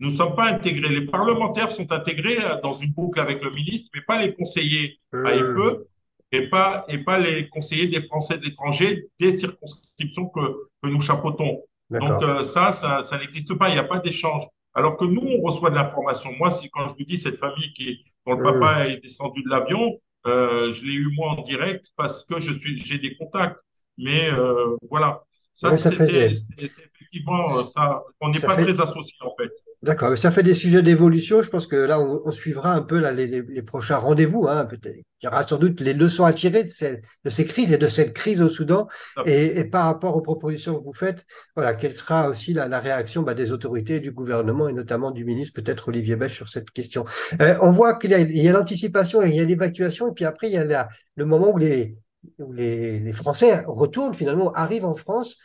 nous 0.00 0.10
ne 0.10 0.14
sommes 0.14 0.34
pas 0.34 0.46
intégrés. 0.50 0.88
Les 0.94 1.06
parlementaires 1.06 1.70
sont 1.70 1.90
intégrés 1.92 2.38
dans 2.62 2.72
une 2.72 2.92
boucle 2.92 3.20
avec 3.20 3.42
le 3.42 3.50
ministre, 3.50 3.90
mais 3.94 4.02
pas 4.02 4.20
les 4.20 4.34
conseillers. 4.34 5.00
AFE 5.24 5.86
et 6.32 6.48
pas, 6.48 6.84
et 6.88 6.98
pas 6.98 7.18
les 7.18 7.48
conseillers 7.48 7.86
des 7.88 8.00
Français 8.00 8.38
de 8.38 8.44
l'étranger 8.44 9.08
des 9.20 9.32
circonscriptions 9.32 10.26
que, 10.28 10.40
que 10.82 10.88
nous 10.88 11.00
chapeautons. 11.00 11.62
Donc 12.00 12.22
euh, 12.22 12.44
ça, 12.44 12.72
ça, 12.72 13.02
ça 13.02 13.18
n'existe 13.18 13.54
pas, 13.54 13.68
il 13.68 13.72
n'y 13.72 13.78
a 13.78 13.84
pas 13.84 13.98
d'échange. 13.98 14.42
Alors 14.74 14.96
que 14.96 15.04
nous, 15.04 15.22
on 15.22 15.42
reçoit 15.42 15.70
de 15.70 15.76
l'information. 15.76 16.32
Moi, 16.38 16.50
si 16.50 16.68
quand 16.70 16.86
je 16.86 16.94
vous 16.94 17.04
dis 17.04 17.18
cette 17.18 17.36
famille 17.36 17.72
qui, 17.74 18.02
dont 18.26 18.34
le 18.34 18.42
papa 18.42 18.88
est 18.88 18.96
descendu 18.96 19.42
de 19.42 19.48
l'avion, 19.48 20.00
euh, 20.26 20.72
je 20.72 20.84
l'ai 20.84 20.94
eu 20.94 21.12
moi 21.14 21.32
en 21.32 21.42
direct 21.42 21.90
parce 21.96 22.24
que 22.24 22.40
je 22.40 22.52
suis, 22.52 22.76
j'ai 22.78 22.98
des 22.98 23.16
contacts. 23.16 23.60
Mais 23.98 24.28
euh, 24.32 24.76
voilà, 24.90 25.22
ça 25.52 25.76
c'était, 25.78 26.32
effectivement 26.58 27.58
euh, 27.58 27.62
ça. 27.62 28.02
On 28.20 28.30
n'est 28.30 28.40
pas 28.40 28.56
fait, 28.56 28.64
très 28.64 28.80
associés 28.80 29.18
en 29.20 29.32
fait. 29.38 29.52
D'accord, 29.84 30.16
ça 30.16 30.30
fait 30.30 30.42
des 30.42 30.54
sujets 30.54 30.82
d'évolution. 30.82 31.42
Je 31.42 31.50
pense 31.50 31.66
que 31.66 31.76
là, 31.76 32.00
on, 32.00 32.22
on 32.24 32.30
suivra 32.30 32.72
un 32.74 32.80
peu 32.80 32.98
là, 32.98 33.12
les, 33.12 33.26
les- 33.26 33.62
prochains 33.62 33.98
rendez-vous. 33.98 34.46
Hein, 34.48 34.64
peut-être. 34.64 34.96
Il 35.20 35.24
y 35.24 35.28
aura 35.28 35.42
sans 35.42 35.58
doute 35.58 35.78
les 35.82 35.92
leçons 35.92 36.24
à 36.24 36.32
tirer 36.32 36.64
de 36.64 36.68
ces, 36.70 37.02
de 37.24 37.28
ces 37.30 37.44
crises 37.44 37.70
et 37.70 37.76
de 37.76 37.86
cette 37.86 38.14
crise 38.14 38.40
au 38.40 38.48
Soudan. 38.48 38.88
Et, 39.26 39.58
et 39.58 39.64
par 39.64 39.84
rapport 39.84 40.16
aux 40.16 40.22
propositions 40.22 40.78
que 40.78 40.84
vous 40.84 40.94
faites, 40.94 41.26
voilà, 41.54 41.74
quelle 41.74 41.92
sera 41.92 42.30
aussi 42.30 42.54
la, 42.54 42.66
la 42.66 42.80
réaction 42.80 43.20
bah, 43.22 43.34
des 43.34 43.52
autorités, 43.52 44.00
du 44.00 44.10
gouvernement 44.10 44.68
et 44.68 44.72
notamment 44.72 45.10
du 45.10 45.26
ministre, 45.26 45.60
peut-être 45.60 45.88
Olivier 45.88 46.16
Beche, 46.16 46.36
sur 46.36 46.48
cette 46.48 46.70
question. 46.70 47.04
Euh, 47.42 47.58
on 47.60 47.70
voit 47.70 47.98
qu'il 47.98 48.10
y 48.10 48.14
a, 48.14 48.20
il 48.20 48.38
y 48.42 48.48
a 48.48 48.52
l'anticipation 48.52 49.22
et 49.22 49.28
il 49.28 49.34
y 49.36 49.40
a 49.40 49.44
l'évacuation. 49.44 50.08
Et 50.08 50.14
puis 50.14 50.24
après, 50.24 50.48
il 50.48 50.54
y 50.54 50.56
a 50.56 50.64
la- 50.64 50.88
le 51.16 51.26
moment 51.26 51.52
où 51.52 51.58
les, 51.58 51.98
où 52.38 52.54
les, 52.54 53.00
les 53.00 53.12
Français 53.12 53.62
retournent, 53.66 54.14
finalement, 54.14 54.50
arrivent 54.52 54.86
en 54.86 54.94
France. 54.94 55.36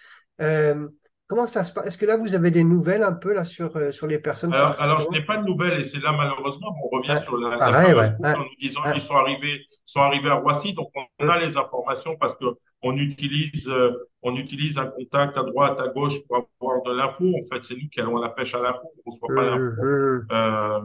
Euh, 0.41 0.87
Comment 1.29 1.45
ça 1.45 1.63
se 1.63 1.71
passe? 1.71 1.85
Est-ce 1.85 1.97
que 1.99 2.07
là, 2.07 2.17
vous 2.17 2.33
avez 2.33 2.49
des 2.49 2.63
nouvelles 2.63 3.03
un 3.03 3.13
peu 3.13 3.33
là 3.33 3.43
sur, 3.43 3.77
euh, 3.77 3.91
sur 3.91 4.07
les 4.07 4.17
personnes 4.17 4.51
Alors, 4.51 4.75
alors, 4.81 4.99
je 5.01 5.09
n'ai 5.09 5.23
pas 5.23 5.37
de 5.37 5.45
nouvelles 5.45 5.79
et 5.79 5.83
c'est 5.83 6.01
là 6.01 6.11
malheureusement 6.11 6.75
on 6.83 6.87
revient 6.97 7.11
Ah, 7.11 7.21
sur 7.21 7.37
la, 7.37 7.49
la 7.51 7.57
pareil, 7.59 7.93
ouais. 7.93 8.09
couche 8.17 8.33
en 8.35 8.39
nous 8.39 8.55
disant 8.59 8.81
ah, 8.83 8.93
ils 8.95 9.01
sont 9.01 9.15
arrivés, 9.15 9.63
sont 9.85 10.01
arrivés 10.01 10.29
à 10.29 10.35
Roissy, 10.35 10.73
donc 10.73 10.89
on, 11.19 11.29
a 11.29 11.37
les 11.39 11.55
informations 11.55 12.15
parce 12.19 12.33
que 12.33 12.45
on 12.81 12.97
utilise, 12.97 13.69
euh, 13.69 13.91
on 14.23 14.35
utilise 14.35 14.79
un 14.79 14.87
contact 14.87 15.37
à 15.37 15.43
droite, 15.43 15.79
à 15.79 15.89
gauche 15.89 16.15
pour 16.27 16.49
avoir 16.61 16.81
de 16.81 16.93
l'info. 16.93 17.25
En 17.25 17.47
fait, 17.55 17.63
c'est 17.63 17.75
nous 17.75 17.87
qui 17.89 18.01
allons 18.01 18.17
à 18.17 18.21
la 18.21 18.29
pêche 18.29 18.55
à 18.55 18.59
l'info, 18.59 18.81
on 19.05 19.09
ne 19.11 19.13
reçoit 19.13 19.29
pas 19.35 19.43
l'info. 19.43 19.81
hum. 19.83 20.27
Euh, 20.31 20.79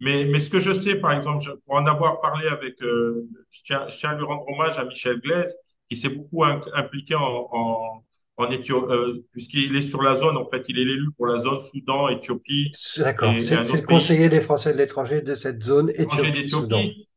mais, 0.00 0.26
mais 0.26 0.40
ce 0.40 0.50
que 0.50 0.60
je 0.60 0.72
sais, 0.72 0.96
par 0.96 1.12
exemple, 1.12 1.42
je- 1.42 1.52
pour 1.52 1.76
en 1.76 1.86
avoir 1.86 2.20
parlé 2.20 2.48
avec, 2.48 2.74
je 2.80 3.62
tiens, 3.64 3.86
je 3.88 3.96
tiens 3.96 4.10
à 4.10 4.14
lui 4.14 4.24
rendre 4.24 4.44
hommage 4.48 4.78
à 4.78 4.84
Michel 4.84 5.20
Glaise, 5.20 5.56
qui 5.88 5.96
s'est 5.96 6.08
beaucoup 6.10 6.44
im- 6.44 6.60
impliqué 6.74 7.14
en, 7.14 7.48
en, 7.50 8.04
en 8.36 8.50
Éthiopie, 8.50 8.92
euh, 8.92 9.24
puisqu'il 9.32 9.76
est 9.76 9.82
sur 9.82 10.02
la 10.02 10.16
zone, 10.16 10.36
en 10.36 10.44
fait, 10.44 10.64
il 10.68 10.78
est 10.78 10.84
l'élu 10.84 11.10
pour 11.16 11.26
la 11.26 11.38
zone 11.38 11.60
Soudan, 11.60 12.08
Éthiopie 12.08 12.72
C'est- 12.72 13.02
D'accord. 13.02 13.34
C'est 13.40 13.56
le 13.56 13.86
conseiller 13.86 14.28
des 14.28 14.40
Français 14.40 14.72
de 14.72 14.78
l'étranger 14.78 15.20
de 15.22 15.34
cette 15.34 15.62
zone 15.62 15.86
d'Éthiopie. 15.86 17.08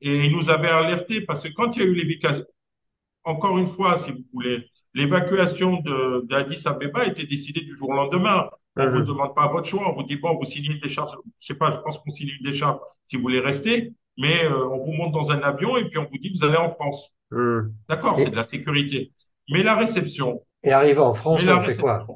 Et 0.00 0.26
il 0.26 0.32
nous 0.32 0.50
avait 0.50 0.68
alerté 0.68 1.22
parce 1.22 1.42
que 1.42 1.48
quand 1.52 1.76
il 1.76 1.82
y 1.82 1.84
a 1.86 1.88
eu 1.88 1.94
l'évacuation, 1.94 2.44
encore 3.24 3.58
une 3.58 3.66
fois, 3.66 3.98
si 3.98 4.12
vous 4.12 4.24
voulez, 4.32 4.66
l'évacuation 4.94 5.80
de 5.80 6.26
d'Addis 6.28 6.62
Abeba 6.66 7.00
a 7.00 7.06
été 7.06 7.24
décidée 7.26 7.62
du 7.62 7.76
jour 7.76 7.90
au 7.90 7.94
lendemain. 7.94 8.48
On 8.78 8.86
vous 8.88 9.00
Hum, 9.00 9.06
demande 9.06 9.34
pas 9.34 9.48
votre 9.48 9.66
choix, 9.68 9.88
on 9.90 9.92
vous 9.94 10.04
dit 10.04 10.16
bon, 10.16 10.36
vous 10.36 10.44
signez 10.44 10.72
une 10.72 10.80
décharge. 10.80 11.12
Je 11.38 11.44
sais 11.46 11.54
pas, 11.54 11.70
je 11.70 11.78
pense 11.78 11.98
qu'on 11.98 12.10
signe 12.10 12.30
une 12.38 12.44
décharge 12.50 12.78
si 13.04 13.16
vous 13.16 13.22
voulez 13.22 13.40
rester, 13.40 13.92
mais 14.18 14.44
euh, 14.44 14.68
on 14.68 14.78
vous 14.78 14.92
monte 14.92 15.12
dans 15.12 15.32
un 15.32 15.40
avion 15.42 15.76
et 15.78 15.88
puis 15.88 15.98
on 15.98 16.04
vous 16.04 16.18
dit 16.18 16.30
vous 16.30 16.44
allez 16.44 16.58
en 16.58 16.68
France. 16.68 17.10
hum. 17.30 17.76
D'accord, 17.88 18.18
c'est 18.18 18.30
de 18.30 18.36
la 18.36 18.44
sécurité. 18.44 19.12
Mais 19.50 19.62
la 19.62 19.76
réception, 19.76 20.42
et 20.66 20.72
arrivé 20.72 20.98
en 20.98 21.14
France, 21.14 21.42
là, 21.42 21.58
on 21.58 21.62
fait 21.62 21.76
quoi? 21.76 22.06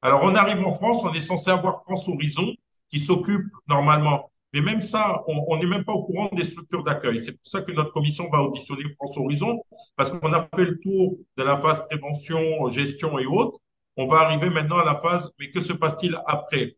Alors, 0.00 0.20
on 0.24 0.34
arrive 0.34 0.64
en 0.66 0.72
France, 0.72 0.98
on 1.04 1.12
est 1.14 1.20
censé 1.20 1.50
avoir 1.50 1.82
France 1.82 2.08
Horizon 2.08 2.52
qui 2.90 2.98
s'occupe 2.98 3.46
normalement. 3.68 4.30
Mais 4.54 4.60
même 4.60 4.80
ça, 4.80 5.22
on 5.28 5.56
n'est 5.56 5.66
même 5.66 5.84
pas 5.84 5.92
au 5.92 6.04
courant 6.04 6.28
des 6.32 6.44
structures 6.44 6.82
d'accueil. 6.82 7.24
C'est 7.24 7.32
pour 7.32 7.46
ça 7.46 7.62
que 7.62 7.72
notre 7.72 7.92
commission 7.92 8.28
va 8.30 8.42
auditionner 8.42 8.82
France 8.96 9.16
Horizon, 9.16 9.62
parce 9.96 10.10
qu'on 10.10 10.32
a 10.32 10.48
fait 10.54 10.64
le 10.64 10.78
tour 10.80 11.16
de 11.38 11.42
la 11.42 11.56
phase 11.56 11.86
prévention, 11.88 12.66
gestion 12.68 13.18
et 13.18 13.26
autres. 13.26 13.58
On 13.96 14.06
va 14.06 14.18
arriver 14.18 14.50
maintenant 14.50 14.78
à 14.78 14.84
la 14.84 14.94
phase, 14.94 15.30
mais 15.38 15.50
que 15.50 15.60
se 15.60 15.72
passe-t-il 15.72 16.18
après? 16.26 16.76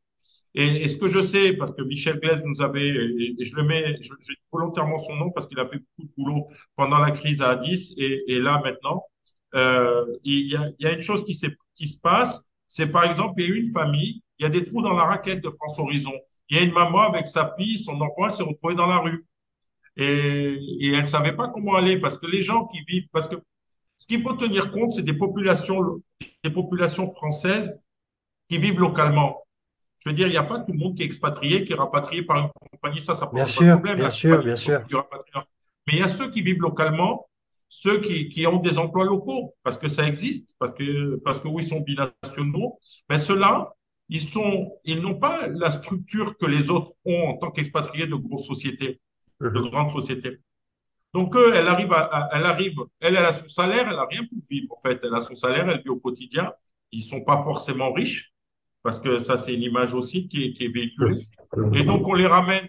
Et, 0.55 0.85
et 0.85 0.89
ce 0.89 0.97
que 0.97 1.09
je 1.09 1.21
sais, 1.21 1.55
parce 1.55 1.73
que 1.73 1.83
Michel 1.83 2.21
Glaise 2.21 2.45
nous 2.45 2.63
avait, 2.63 2.87
et, 2.87 3.35
et 3.41 3.45
je 3.45 3.57
le 3.57 3.65
mets, 3.65 3.97
je, 4.01 4.13
je 4.21 4.33
dis 4.35 4.39
volontairement 4.53 4.99
son 4.99 5.17
nom 5.17 5.31
parce 5.31 5.49
qu'il 5.49 5.59
a 5.59 5.69
fait 5.69 5.79
beaucoup 5.79 6.09
de 6.09 6.13
boulot 6.17 6.47
pendant 6.77 6.99
la 6.99 7.11
crise 7.11 7.43
à 7.43 7.51
Addis 7.51 7.95
et, 7.97 8.23
et 8.29 8.39
là 8.39 8.61
maintenant, 8.63 9.05
euh, 9.55 10.05
il 10.25 10.49
y 10.53 10.57
a, 10.57 10.69
il 10.79 10.87
y 10.87 10.89
a 10.89 10.93
une 10.93 11.03
chose 11.03 11.25
qui, 11.25 11.35
se 11.35 11.99
passe, 11.99 12.43
c'est 12.69 12.89
par 12.89 13.05
exemple, 13.05 13.41
il 13.41 13.49
y 13.49 13.53
a 13.53 13.57
une 13.57 13.73
famille, 13.73 14.23
il 14.39 14.43
y 14.43 14.47
a 14.47 14.49
des 14.49 14.65
trous 14.65 14.83
dans 14.83 14.95
la 14.95 15.05
raquette 15.05 15.43
de 15.43 15.51
France 15.51 15.79
Horizon. 15.79 16.13
Il 16.49 16.57
y 16.57 16.61
a 16.61 16.63
une 16.63 16.73
maman 16.73 17.01
avec 17.01 17.27
sa 17.27 17.55
fille, 17.59 17.79
son 17.79 18.01
enfant, 18.01 18.27
elle 18.27 18.33
s'est 18.33 18.43
retrouvée 18.43 18.75
dans 18.75 18.87
la 18.87 18.99
rue. 18.99 19.25
Et, 19.97 20.59
et 20.81 20.93
elle 20.93 21.07
savait 21.07 21.35
pas 21.37 21.49
comment 21.49 21.75
aller 21.77 21.99
parce 21.99 22.19
que 22.19 22.27
les 22.27 22.43
gens 22.43 22.67
qui 22.67 22.81
vivent, 22.87 23.07
parce 23.13 23.29
que 23.29 23.37
ce 23.97 24.07
qu'il 24.07 24.23
faut 24.23 24.35
tenir 24.35 24.71
compte, 24.73 24.93
c'est 24.93 25.03
des 25.05 25.15
populations, 25.15 26.03
des 26.43 26.51
populations 26.51 27.07
françaises 27.07 27.87
qui 28.51 28.59
vivent 28.59 28.81
localement. 28.81 29.45
Je 29.99 30.11
veux 30.11 30.15
dire, 30.15 30.27
il 30.27 30.33
n'y 30.33 30.37
a 30.37 30.43
pas 30.43 30.59
tout 30.59 30.73
le 30.73 30.79
monde 30.79 30.97
qui 30.97 31.03
est 31.03 31.07
expatrié, 31.07 31.65
qui 31.65 31.73
est 31.73 31.77
rapatrié 31.77 32.23
par 32.23 32.37
une 32.39 32.49
compagnie. 32.73 33.01
Ça, 33.01 33.15
ça 33.15 33.31
Bien 33.33 33.45
pose 33.45 33.53
de 33.55 33.59
sûr, 33.65 33.73
problème. 33.75 33.97
bien 33.97 34.11
sûr, 34.11 34.43
bien 34.43 34.57
sûr. 34.57 34.83
Mais 35.87 35.95
il 35.95 35.99
y 36.01 36.03
a 36.03 36.09
ceux 36.09 36.29
qui 36.31 36.43
vivent 36.43 36.61
localement, 36.61 37.27
ceux 37.83 38.01
qui, 38.01 38.29
qui 38.29 38.47
ont 38.47 38.59
des 38.59 38.79
emplois 38.79 39.05
locaux, 39.05 39.55
parce 39.65 39.79
que 39.79 39.89
ça 39.89 40.07
existe, 40.07 40.55
parce 40.61 40.73
que, 40.73 41.17
parce 41.25 41.41
que 41.41 41.49
oui, 41.49 41.63
ils 41.65 41.69
sont 41.69 41.81
binationaux. 41.81 42.79
Mais 43.11 43.19
ceux-là, 43.19 43.75
ils 44.09 44.21
sont, 44.21 44.55
ils 44.85 45.01
n'ont 45.01 45.19
pas 45.27 45.49
la 45.49 45.71
structure 45.71 46.37
que 46.37 46.47
les 46.47 46.71
autres 46.71 46.93
ont 47.05 47.23
en 47.31 47.37
tant 47.37 47.51
qu'expatriés 47.51 48.07
de 48.07 48.15
grosses 48.15 48.47
sociétés, 48.47 49.01
de 49.41 49.49
Mhm. 49.61 49.71
grandes 49.71 49.91
sociétés. 49.91 50.39
Donc, 51.15 51.35
eux, 51.37 51.53
elle 51.55 51.69
arrive 51.69 51.93
à, 51.93 52.03
à- 52.19 52.29
elle 52.37 52.45
arrive, 52.45 52.77
elle, 53.01 53.17
elle 53.17 53.25
a 53.27 53.33
son 53.33 53.49
salaire, 53.49 53.87
elle 53.89 53.99
a 53.99 54.07
rien 54.07 54.25
pour 54.25 54.39
vivre, 54.51 54.69
en 54.77 54.81
fait. 54.81 54.99
Elle 55.03 55.15
a 55.15 55.21
son 55.21 55.35
salaire, 55.35 55.69
elle 55.69 55.81
vit 55.83 55.91
au 55.91 56.01
quotidien. 56.07 56.53
Ils 56.93 57.03
sont 57.05 57.23
pas 57.31 57.43
forcément 57.43 57.93
riches 57.93 58.33
parce 58.83 59.01
que 59.01 59.19
ça, 59.21 59.37
c'est 59.37 59.55
une 59.55 59.63
image 59.63 59.95
aussi 59.95 60.29
qui 60.29 60.45
est, 60.45 60.53
qui 60.55 60.65
est 60.67 60.75
véhiculée. 60.79 61.23
Et 61.75 61.83
donc, 61.85 62.07
on 62.07 62.15
les 62.15 62.27
ramène, 62.27 62.69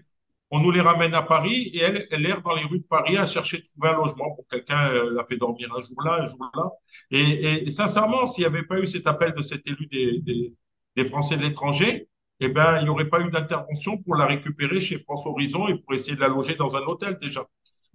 on 0.52 0.60
nous 0.60 0.72
les 0.72 0.82
ramène 0.82 1.14
à 1.14 1.22
Paris 1.22 1.72
et 1.74 1.80
elle, 1.80 2.08
elle 2.12 2.26
erre 2.26 2.42
dans 2.42 2.56
les 2.56 2.64
rues 2.66 2.80
de 2.80 2.86
Paris 2.86 3.18
à 3.18 3.26
chercher 3.26 3.58
de 3.60 3.64
trouver 3.64 3.90
un 3.90 3.98
logement 3.98 4.32
pour 4.36 4.46
quelqu'un 4.50 4.90
euh, 4.90 5.12
l'a 5.14 5.26
fait 5.26 5.38
dormir 5.38 5.70
un 5.76 5.82
jour 5.82 6.02
là, 6.04 6.22
un 6.22 6.26
jour 6.26 6.50
là. 6.56 6.70
Et, 7.12 7.20
et, 7.20 7.68
et 7.68 7.72
sincèrement, 7.72 8.26
s'il 8.28 8.44
n'y 8.44 8.48
avait 8.48 8.64
pas 8.64 8.80
eu 8.80 8.88
cet 8.88 9.08
appel 9.08 9.34
de 9.34 9.42
cet 9.42 9.66
élu 9.68 9.88
des, 9.88 10.20
des, 10.22 10.54
des 10.96 11.06
Français 11.06 11.36
de 11.38 11.42
l'étranger, 11.42 12.08
eh 12.40 12.48
ben, 12.50 12.80
il 12.80 12.84
n'y 12.86 12.90
aurait 12.90 13.10
pas 13.10 13.22
eu 13.22 13.32
d'intervention 13.32 13.98
pour 13.98 14.16
la 14.16 14.26
récupérer 14.26 14.80
chez 14.80 15.00
France 15.00 15.26
Horizon 15.26 15.68
et 15.68 15.78
pour 15.80 15.94
essayer 15.94 16.16
de 16.16 16.22
la 16.22 16.28
loger 16.28 16.56
dans 16.56 16.76
un 16.76 16.82
hôtel 16.82 17.18
déjà. 17.22 17.46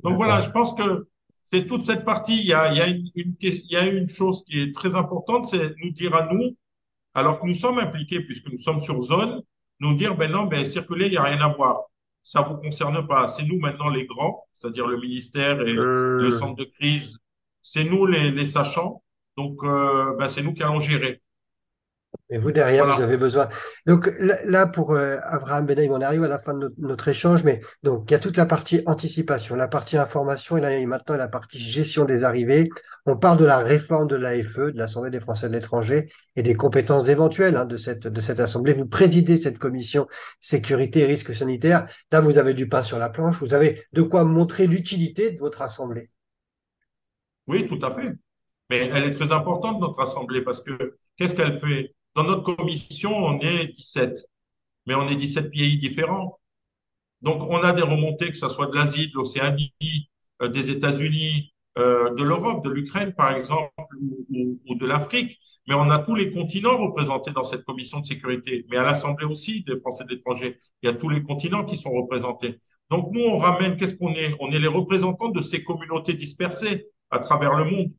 Donc 0.02 0.16
voilà, 0.16 0.40
je 0.40 0.50
pense 0.50 0.74
que 0.74 1.08
c'est 1.52 1.66
toute 1.66 1.82
cette 1.84 2.04
partie. 2.04 2.38
Il 2.38 2.46
y 2.46 2.52
a, 2.54 2.72
il 2.72 2.78
y 2.78 2.80
a 2.80 2.86
une, 2.88 3.10
une, 3.14 3.34
il 3.40 3.70
y 3.70 3.76
a 3.76 3.86
une 3.86 4.08
chose 4.08 4.42
qui 4.44 4.60
est 4.60 4.74
très 4.74 4.94
importante, 4.96 5.44
c'est 5.44 5.74
nous 5.82 5.90
dire 5.90 6.14
à 6.14 6.26
nous, 6.32 6.56
alors 7.14 7.40
que 7.40 7.46
nous 7.46 7.54
sommes 7.54 7.78
impliqués, 7.78 8.20
puisque 8.20 8.50
nous 8.50 8.58
sommes 8.58 8.80
sur 8.80 9.00
zone, 9.00 9.42
nous 9.80 9.94
dire, 9.94 10.16
ben 10.16 10.30
non, 10.30 10.44
ben 10.44 10.64
circuler, 10.64 11.06
il 11.06 11.12
n'y 11.12 11.16
a 11.18 11.22
rien 11.24 11.40
à 11.40 11.48
voir. 11.48 11.89
Ça 12.22 12.42
vous 12.42 12.56
concerne 12.56 13.06
pas. 13.06 13.28
C'est 13.28 13.44
nous 13.44 13.58
maintenant 13.58 13.88
les 13.88 14.06
grands, 14.06 14.44
c'est-à-dire 14.52 14.86
le 14.86 14.96
ministère 14.98 15.60
et 15.62 15.72
le 15.72 16.26
Hum. 16.26 16.30
centre 16.30 16.56
de 16.56 16.64
crise. 16.64 17.18
C'est 17.62 17.84
nous 17.84 18.06
les, 18.06 18.30
les 18.30 18.46
sachants. 18.46 19.02
Donc, 19.36 19.62
euh, 19.64 20.14
ben, 20.18 20.28
c'est 20.28 20.42
nous 20.42 20.52
qui 20.52 20.62
allons 20.62 20.80
gérer. 20.80 21.22
Et 22.32 22.38
vous, 22.38 22.52
derrière, 22.52 22.86
vous 22.86 23.02
avez 23.02 23.16
besoin. 23.16 23.48
Donc 23.86 24.10
là, 24.18 24.66
pour 24.66 24.92
euh, 24.92 25.16
Abraham 25.24 25.66
Benaïm, 25.66 25.92
on 25.92 26.00
arrive 26.00 26.22
à 26.22 26.28
la 26.28 26.38
fin 26.38 26.54
de 26.54 26.60
notre, 26.60 26.74
notre 26.78 27.08
échange, 27.08 27.42
mais 27.42 27.60
donc 27.82 28.08
il 28.08 28.12
y 28.12 28.16
a 28.16 28.20
toute 28.20 28.36
la 28.36 28.46
partie 28.46 28.82
anticipation, 28.86 29.56
la 29.56 29.66
partie 29.66 29.96
information, 29.96 30.56
et 30.56 30.60
là, 30.60 30.72
et 30.72 30.86
maintenant 30.86 31.16
la 31.16 31.26
partie 31.28 31.58
gestion 31.58 32.04
des 32.04 32.22
arrivées. 32.22 32.68
On 33.06 33.16
parle 33.16 33.38
de 33.38 33.44
la 33.44 33.58
réforme 33.58 34.06
de 34.06 34.14
l'AFE, 34.14 34.72
de 34.72 34.78
l'Assemblée 34.78 35.10
des 35.10 35.18
Français 35.18 35.48
de 35.48 35.54
l'étranger, 35.54 36.12
et 36.36 36.42
des 36.42 36.54
compétences 36.54 37.08
éventuelles 37.08 37.56
hein, 37.56 37.64
de 37.64 37.76
cette, 37.76 38.06
de 38.06 38.20
cette 38.20 38.38
Assemblée. 38.38 38.74
Vous 38.74 38.86
présidez 38.86 39.36
cette 39.36 39.58
commission 39.58 40.06
sécurité 40.38 41.00
et 41.00 41.06
risques 41.06 41.34
sanitaires. 41.34 41.88
Là, 42.12 42.20
vous 42.20 42.38
avez 42.38 42.54
du 42.54 42.68
pain 42.68 42.84
sur 42.84 42.98
la 42.98 43.08
planche, 43.08 43.40
vous 43.40 43.54
avez 43.54 43.84
de 43.92 44.02
quoi 44.02 44.24
montrer 44.24 44.68
l'utilité 44.68 45.32
de 45.32 45.38
votre 45.38 45.62
Assemblée. 45.62 46.10
Oui, 47.48 47.66
tout 47.66 47.84
à 47.84 47.92
fait. 47.92 48.12
Mais 48.68 48.88
elle 48.94 49.04
est 49.04 49.10
très 49.10 49.32
importante, 49.32 49.80
notre 49.80 50.00
Assemblée, 50.00 50.42
parce 50.42 50.60
que 50.60 50.96
qu'est-ce 51.16 51.34
qu'elle 51.34 51.58
fait? 51.58 51.92
Dans 52.14 52.24
notre 52.24 52.42
commission, 52.42 53.14
on 53.14 53.40
est 53.40 53.66
17, 53.66 54.18
mais 54.86 54.94
on 54.94 55.08
est 55.08 55.16
17 55.16 55.50
pays 55.50 55.78
différents. 55.78 56.38
Donc, 57.22 57.42
on 57.48 57.62
a 57.62 57.72
des 57.72 57.82
remontées, 57.82 58.30
que 58.30 58.36
ce 58.36 58.48
soit 58.48 58.66
de 58.66 58.74
l'Asie, 58.74 59.08
de 59.08 59.14
l'Océanie, 59.14 59.72
euh, 60.42 60.48
des 60.48 60.70
États-Unis, 60.70 61.52
euh, 61.78 62.12
de 62.14 62.24
l'Europe, 62.24 62.64
de 62.64 62.70
l'Ukraine, 62.70 63.12
par 63.12 63.32
exemple, 63.32 63.70
ou, 64.30 64.74
de 64.74 64.86
l'Afrique. 64.86 65.38
Mais 65.68 65.74
on 65.74 65.88
a 65.90 65.98
tous 65.98 66.14
les 66.14 66.30
continents 66.30 66.78
représentés 66.78 67.30
dans 67.32 67.44
cette 67.44 67.64
commission 67.64 68.00
de 68.00 68.06
sécurité. 68.06 68.66
Mais 68.70 68.76
à 68.76 68.82
l'Assemblée 68.82 69.26
aussi, 69.26 69.62
des 69.62 69.76
Français 69.76 70.04
de 70.04 70.10
l'étranger, 70.10 70.56
il 70.82 70.86
y 70.86 70.92
a 70.92 70.96
tous 70.96 71.08
les 71.08 71.22
continents 71.22 71.64
qui 71.64 71.76
sont 71.76 71.92
représentés. 71.92 72.58
Donc, 72.90 73.10
nous, 73.12 73.22
on 73.22 73.38
ramène, 73.38 73.76
qu'est-ce 73.76 73.94
qu'on 73.94 74.12
est? 74.14 74.34
On 74.40 74.50
est 74.50 74.58
les 74.58 74.66
représentants 74.66 75.28
de 75.28 75.40
ces 75.42 75.62
communautés 75.62 76.14
dispersées 76.14 76.88
à 77.10 77.20
travers 77.20 77.54
le 77.54 77.64
monde. 77.64 77.92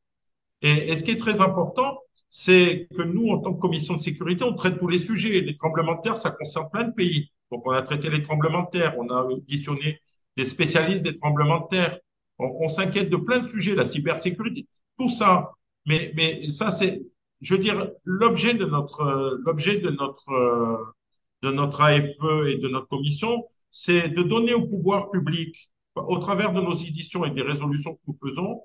Et 0.62 0.96
ce 0.96 1.04
qui 1.04 1.12
est 1.12 1.18
très 1.18 1.42
important, 1.42 2.01
c'est 2.34 2.88
que 2.96 3.02
nous, 3.04 3.28
en 3.28 3.40
tant 3.40 3.54
que 3.54 3.60
commission 3.60 3.98
de 3.98 4.02
sécurité, 4.02 4.46
on 4.46 4.54
traite 4.54 4.80
tous 4.80 4.88
les 4.88 4.98
sujets. 4.98 5.42
Les 5.42 5.54
tremblements 5.54 5.96
de 5.96 6.02
terre, 6.02 6.16
ça 6.16 6.32
concerne 6.32 6.70
plein 6.72 6.86
de 6.86 6.94
pays. 6.94 7.30
Donc, 7.52 7.68
on 7.68 7.72
a 7.72 7.82
traité 7.82 8.10
les 8.10 8.22
tremblements 8.22 8.64
de 8.64 8.70
terre, 8.70 8.96
on 8.98 9.10
a 9.10 9.22
auditionné 9.24 10.00
des 10.38 10.46
spécialistes 10.46 11.04
des 11.04 11.14
tremblements 11.14 11.60
de 11.60 11.68
terre. 11.68 12.00
On, 12.40 12.70
s'inquiète 12.70 13.10
de 13.10 13.18
plein 13.18 13.40
de 13.40 13.48
sujets, 13.48 13.76
la 13.76 13.84
cybersécurité, 13.84 14.66
tout 14.98 15.10
ça. 15.10 15.52
Mais, 15.86 16.14
mais 16.16 16.50
ça, 16.50 16.72
c'est, 16.72 17.02
je 17.42 17.54
veux 17.54 17.60
dire, 17.62 17.92
l'objet 18.06 18.54
de 18.54 18.66
notre, 18.66 19.38
l'objet 19.46 19.80
de 19.80 19.90
notre, 19.90 20.96
de 21.42 21.52
notre 21.52 21.82
AFE 21.82 22.48
et 22.48 22.56
de 22.56 22.70
notre 22.70 22.88
commission, 22.88 23.44
c'est 23.72 24.08
de 24.08 24.24
donner 24.24 24.54
au 24.54 24.66
pouvoir 24.68 25.12
public, 25.12 25.70
au 25.96 26.18
travers 26.18 26.54
de 26.54 26.62
nos 26.62 26.76
éditions 26.76 27.26
et 27.26 27.32
des 27.32 27.42
résolutions 27.42 27.94
que 27.96 28.02
nous 28.08 28.18
faisons, 28.18 28.62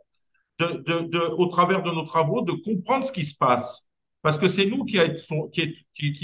de, 0.58 0.66
de, 0.66 0.98
de, 1.08 1.18
au 1.18 1.46
travers 1.46 1.82
de 1.82 1.90
nos 1.90 2.04
travaux, 2.04 2.42
de 2.42 2.52
comprendre 2.52 3.04
ce 3.04 3.12
qui 3.12 3.24
se 3.24 3.36
passe. 3.36 3.88
Parce 4.22 4.38
que 4.38 4.48
c'est 4.48 4.66
nous 4.66 4.84
qui, 4.84 4.98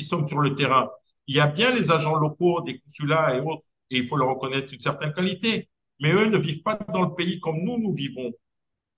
sommes 0.03 0.27
sur 0.27 0.41
le 0.41 0.55
terrain. 0.55 0.91
il 1.27 1.37
y 1.37 1.41
a 1.41 1.47
bien 1.47 1.75
les 1.75 1.93
agents 1.93 2.17
locaux 2.17 2.61
des 2.63 2.79
consulats 2.81 3.37
et 3.37 3.41
autres, 3.41 3.63
et 3.91 3.99
il 3.99 4.09
faut 4.09 4.17
leur 4.17 4.29
reconnaître 4.29 4.73
une 4.73 4.81
certaine 4.81 5.13
qualité. 5.13 5.69
Mais 6.01 6.13
eux 6.13 6.27
ne 6.27 6.39
vivent 6.39 6.63
pas 6.63 6.79
dans 6.93 7.03
le 7.03 7.15
pays 7.15 7.39
comme 7.39 7.61
nous, 7.63 7.79
nous 7.79 7.93
vivons. 7.95 8.33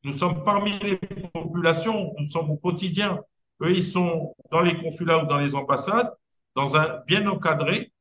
Nous 0.05 0.13
sommes 0.13 0.45
parmi 0.45 0.79
les 0.79 0.97
populations, 1.33 2.15
nous 2.19 2.25
sommes 2.25 2.51
au 2.51 2.57
quotidien. 2.57 3.21
Eux, 3.63 3.73
ils 3.73 3.85
sont 3.85 4.35
dans 4.51 4.61
les 4.61 4.77
consulats 4.77 5.23
ou 5.23 5.27
dans 5.27 5.39
les 5.39 5.55
ambassades, 5.55 6.11
dans 6.55 6.77
un 6.77 7.01
bien 7.07 7.27
encadré, 7.27 7.93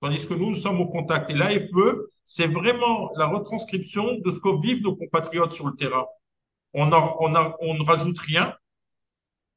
tandis 0.00 0.26
que 0.26 0.34
nous, 0.34 0.50
nous 0.50 0.54
sommes 0.54 0.80
au 0.80 0.86
contact. 0.86 1.30
Et 1.30 1.34
l'AFE, 1.34 1.96
c'est 2.24 2.46
vraiment 2.46 3.10
la 3.16 3.26
retranscription 3.26 4.18
de 4.18 4.30
ce 4.30 4.40
que 4.40 4.60
vivent 4.60 4.82
nos 4.82 4.94
compatriotes 4.96 5.52
sur 5.52 5.66
le 5.66 5.76
terrain. 5.76 6.04
On, 6.74 6.90
on, 6.92 7.54
on 7.60 7.74
ne 7.74 7.84
rajoute 7.84 8.18
rien, 8.18 8.54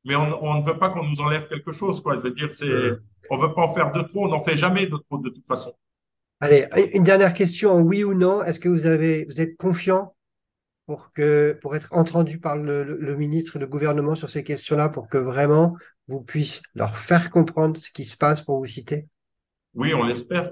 mais 0.05 0.15
on, 0.15 0.43
on, 0.43 0.55
ne 0.55 0.63
veut 0.63 0.77
pas 0.79 0.89
qu'on 0.89 1.03
nous 1.03 1.21
enlève 1.21 1.47
quelque 1.47 1.71
chose, 1.71 2.01
quoi. 2.01 2.15
Je 2.15 2.21
veux 2.21 2.31
dire, 2.31 2.51
c'est, 2.51 2.71
on 3.29 3.37
veut 3.37 3.53
pas 3.53 3.63
en 3.63 3.73
faire 3.73 3.91
de 3.91 4.01
trop, 4.01 4.25
on 4.25 4.29
n'en 4.29 4.39
fait 4.39 4.57
jamais 4.57 4.87
de 4.87 4.97
trop 4.97 5.17
de 5.17 5.29
toute 5.29 5.47
façon. 5.47 5.73
Allez, 6.39 6.67
une 6.93 7.03
dernière 7.03 7.33
question, 7.33 7.79
oui 7.79 8.03
ou 8.03 8.13
non. 8.13 8.43
Est-ce 8.43 8.59
que 8.59 8.69
vous 8.69 8.87
avez, 8.87 9.25
vous 9.25 9.41
êtes 9.41 9.57
confiant 9.57 10.15
pour 10.87 11.11
que, 11.11 11.57
pour 11.61 11.75
être 11.75 11.89
entendu 11.91 12.39
par 12.39 12.57
le, 12.57 12.83
le 12.83 13.15
ministre 13.15 13.57
et 13.57 13.59
le 13.59 13.67
gouvernement 13.67 14.15
sur 14.15 14.29
ces 14.29 14.43
questions-là, 14.43 14.89
pour 14.89 15.07
que 15.07 15.19
vraiment 15.19 15.77
vous 16.07 16.21
puissiez 16.21 16.63
leur 16.73 16.97
faire 16.97 17.29
comprendre 17.29 17.79
ce 17.79 17.91
qui 17.91 18.05
se 18.05 18.17
passe 18.17 18.41
pour 18.41 18.57
vous 18.57 18.65
citer? 18.65 19.07
Oui, 19.75 19.93
on 19.93 20.03
l'espère. 20.03 20.51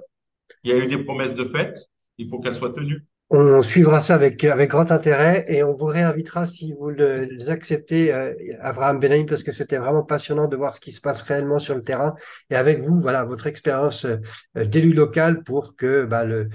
Il 0.63 0.71
y 0.71 0.73
a 0.73 0.77
eu 0.77 0.87
des 0.87 1.03
promesses 1.03 1.35
de 1.35 1.45
fête, 1.45 1.77
il 2.17 2.29
faut 2.29 2.39
qu'elles 2.39 2.55
soient 2.55 2.73
tenues. 2.73 3.05
On 3.31 3.61
suivra 3.61 4.01
ça 4.01 4.15
avec, 4.15 4.43
avec 4.43 4.71
grand 4.71 4.91
intérêt 4.91 5.45
et 5.47 5.63
on 5.63 5.75
vous 5.75 5.85
réinvitera 5.85 6.47
si 6.47 6.73
vous 6.73 6.89
le, 6.89 7.25
les 7.25 7.49
acceptez, 7.51 8.11
euh, 8.11 8.33
Abraham 8.59 8.99
Benaïm, 8.99 9.27
parce 9.27 9.43
que 9.43 9.51
c'était 9.51 9.77
vraiment 9.77 10.01
passionnant 10.03 10.47
de 10.47 10.55
voir 10.55 10.75
ce 10.75 10.81
qui 10.81 10.91
se 10.91 10.99
passe 10.99 11.21
réellement 11.21 11.59
sur 11.59 11.75
le 11.75 11.83
terrain. 11.83 12.15
Et 12.49 12.55
avec 12.55 12.81
vous, 12.81 12.99
voilà, 12.99 13.23
votre 13.25 13.45
expérience 13.45 14.05
euh, 14.05 14.65
d'élu 14.65 14.93
local 14.93 15.43
pour 15.43 15.75
que 15.75 16.05
bah, 16.05 16.25
le, 16.25 16.49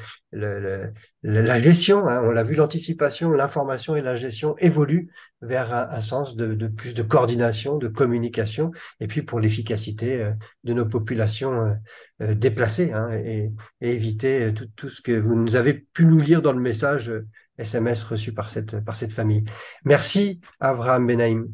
la 1.27 1.59
gestion, 1.59 2.07
hein, 2.07 2.21
on 2.23 2.31
l'a 2.31 2.43
vu, 2.43 2.55
l'anticipation, 2.55 3.33
l'information 3.33 3.97
et 3.97 4.03
la 4.03 4.15
gestion 4.15 4.57
évoluent 4.59 5.09
vers 5.41 5.73
un, 5.73 6.01
sens 6.03 6.37
de, 6.37 6.69
plus 6.69 6.93
de 6.93 7.03
coordination, 7.03 7.79
de 7.79 7.89
communication, 7.89 8.73
et 9.01 9.07
puis 9.07 9.23
pour 9.23 9.41
l'efficacité 9.41 10.21
euh, 10.21 10.33
de 10.65 10.75
nos 10.75 10.85
populations 10.85 11.53
euh, 11.53 11.75
euh, 12.21 12.35
déplacées, 12.35 12.93
hein, 12.93 13.11
et, 13.13 13.51
éviter 13.81 14.53
tout, 14.77 14.91
ce 14.91 15.01
que 15.01 15.13
vous 15.13 15.35
nous 15.35 15.57
avez 15.57 15.73
pu 15.73 16.05
nous 16.05 16.21
lire 16.21 16.43
dans 16.43 16.53
le 16.53 16.61
message 16.61 17.11
SMS 17.57 18.05
reçu 18.05 18.35
par 18.35 18.51
cette, 18.51 18.85
par 18.85 18.95
cette 18.95 19.13
famille. 19.13 19.45
Merci, 19.85 20.41
Abraham 20.61 21.07
Benaïm. 21.07 21.49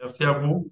Merci 0.00 0.24
à 0.24 0.32
vous. 0.32 0.70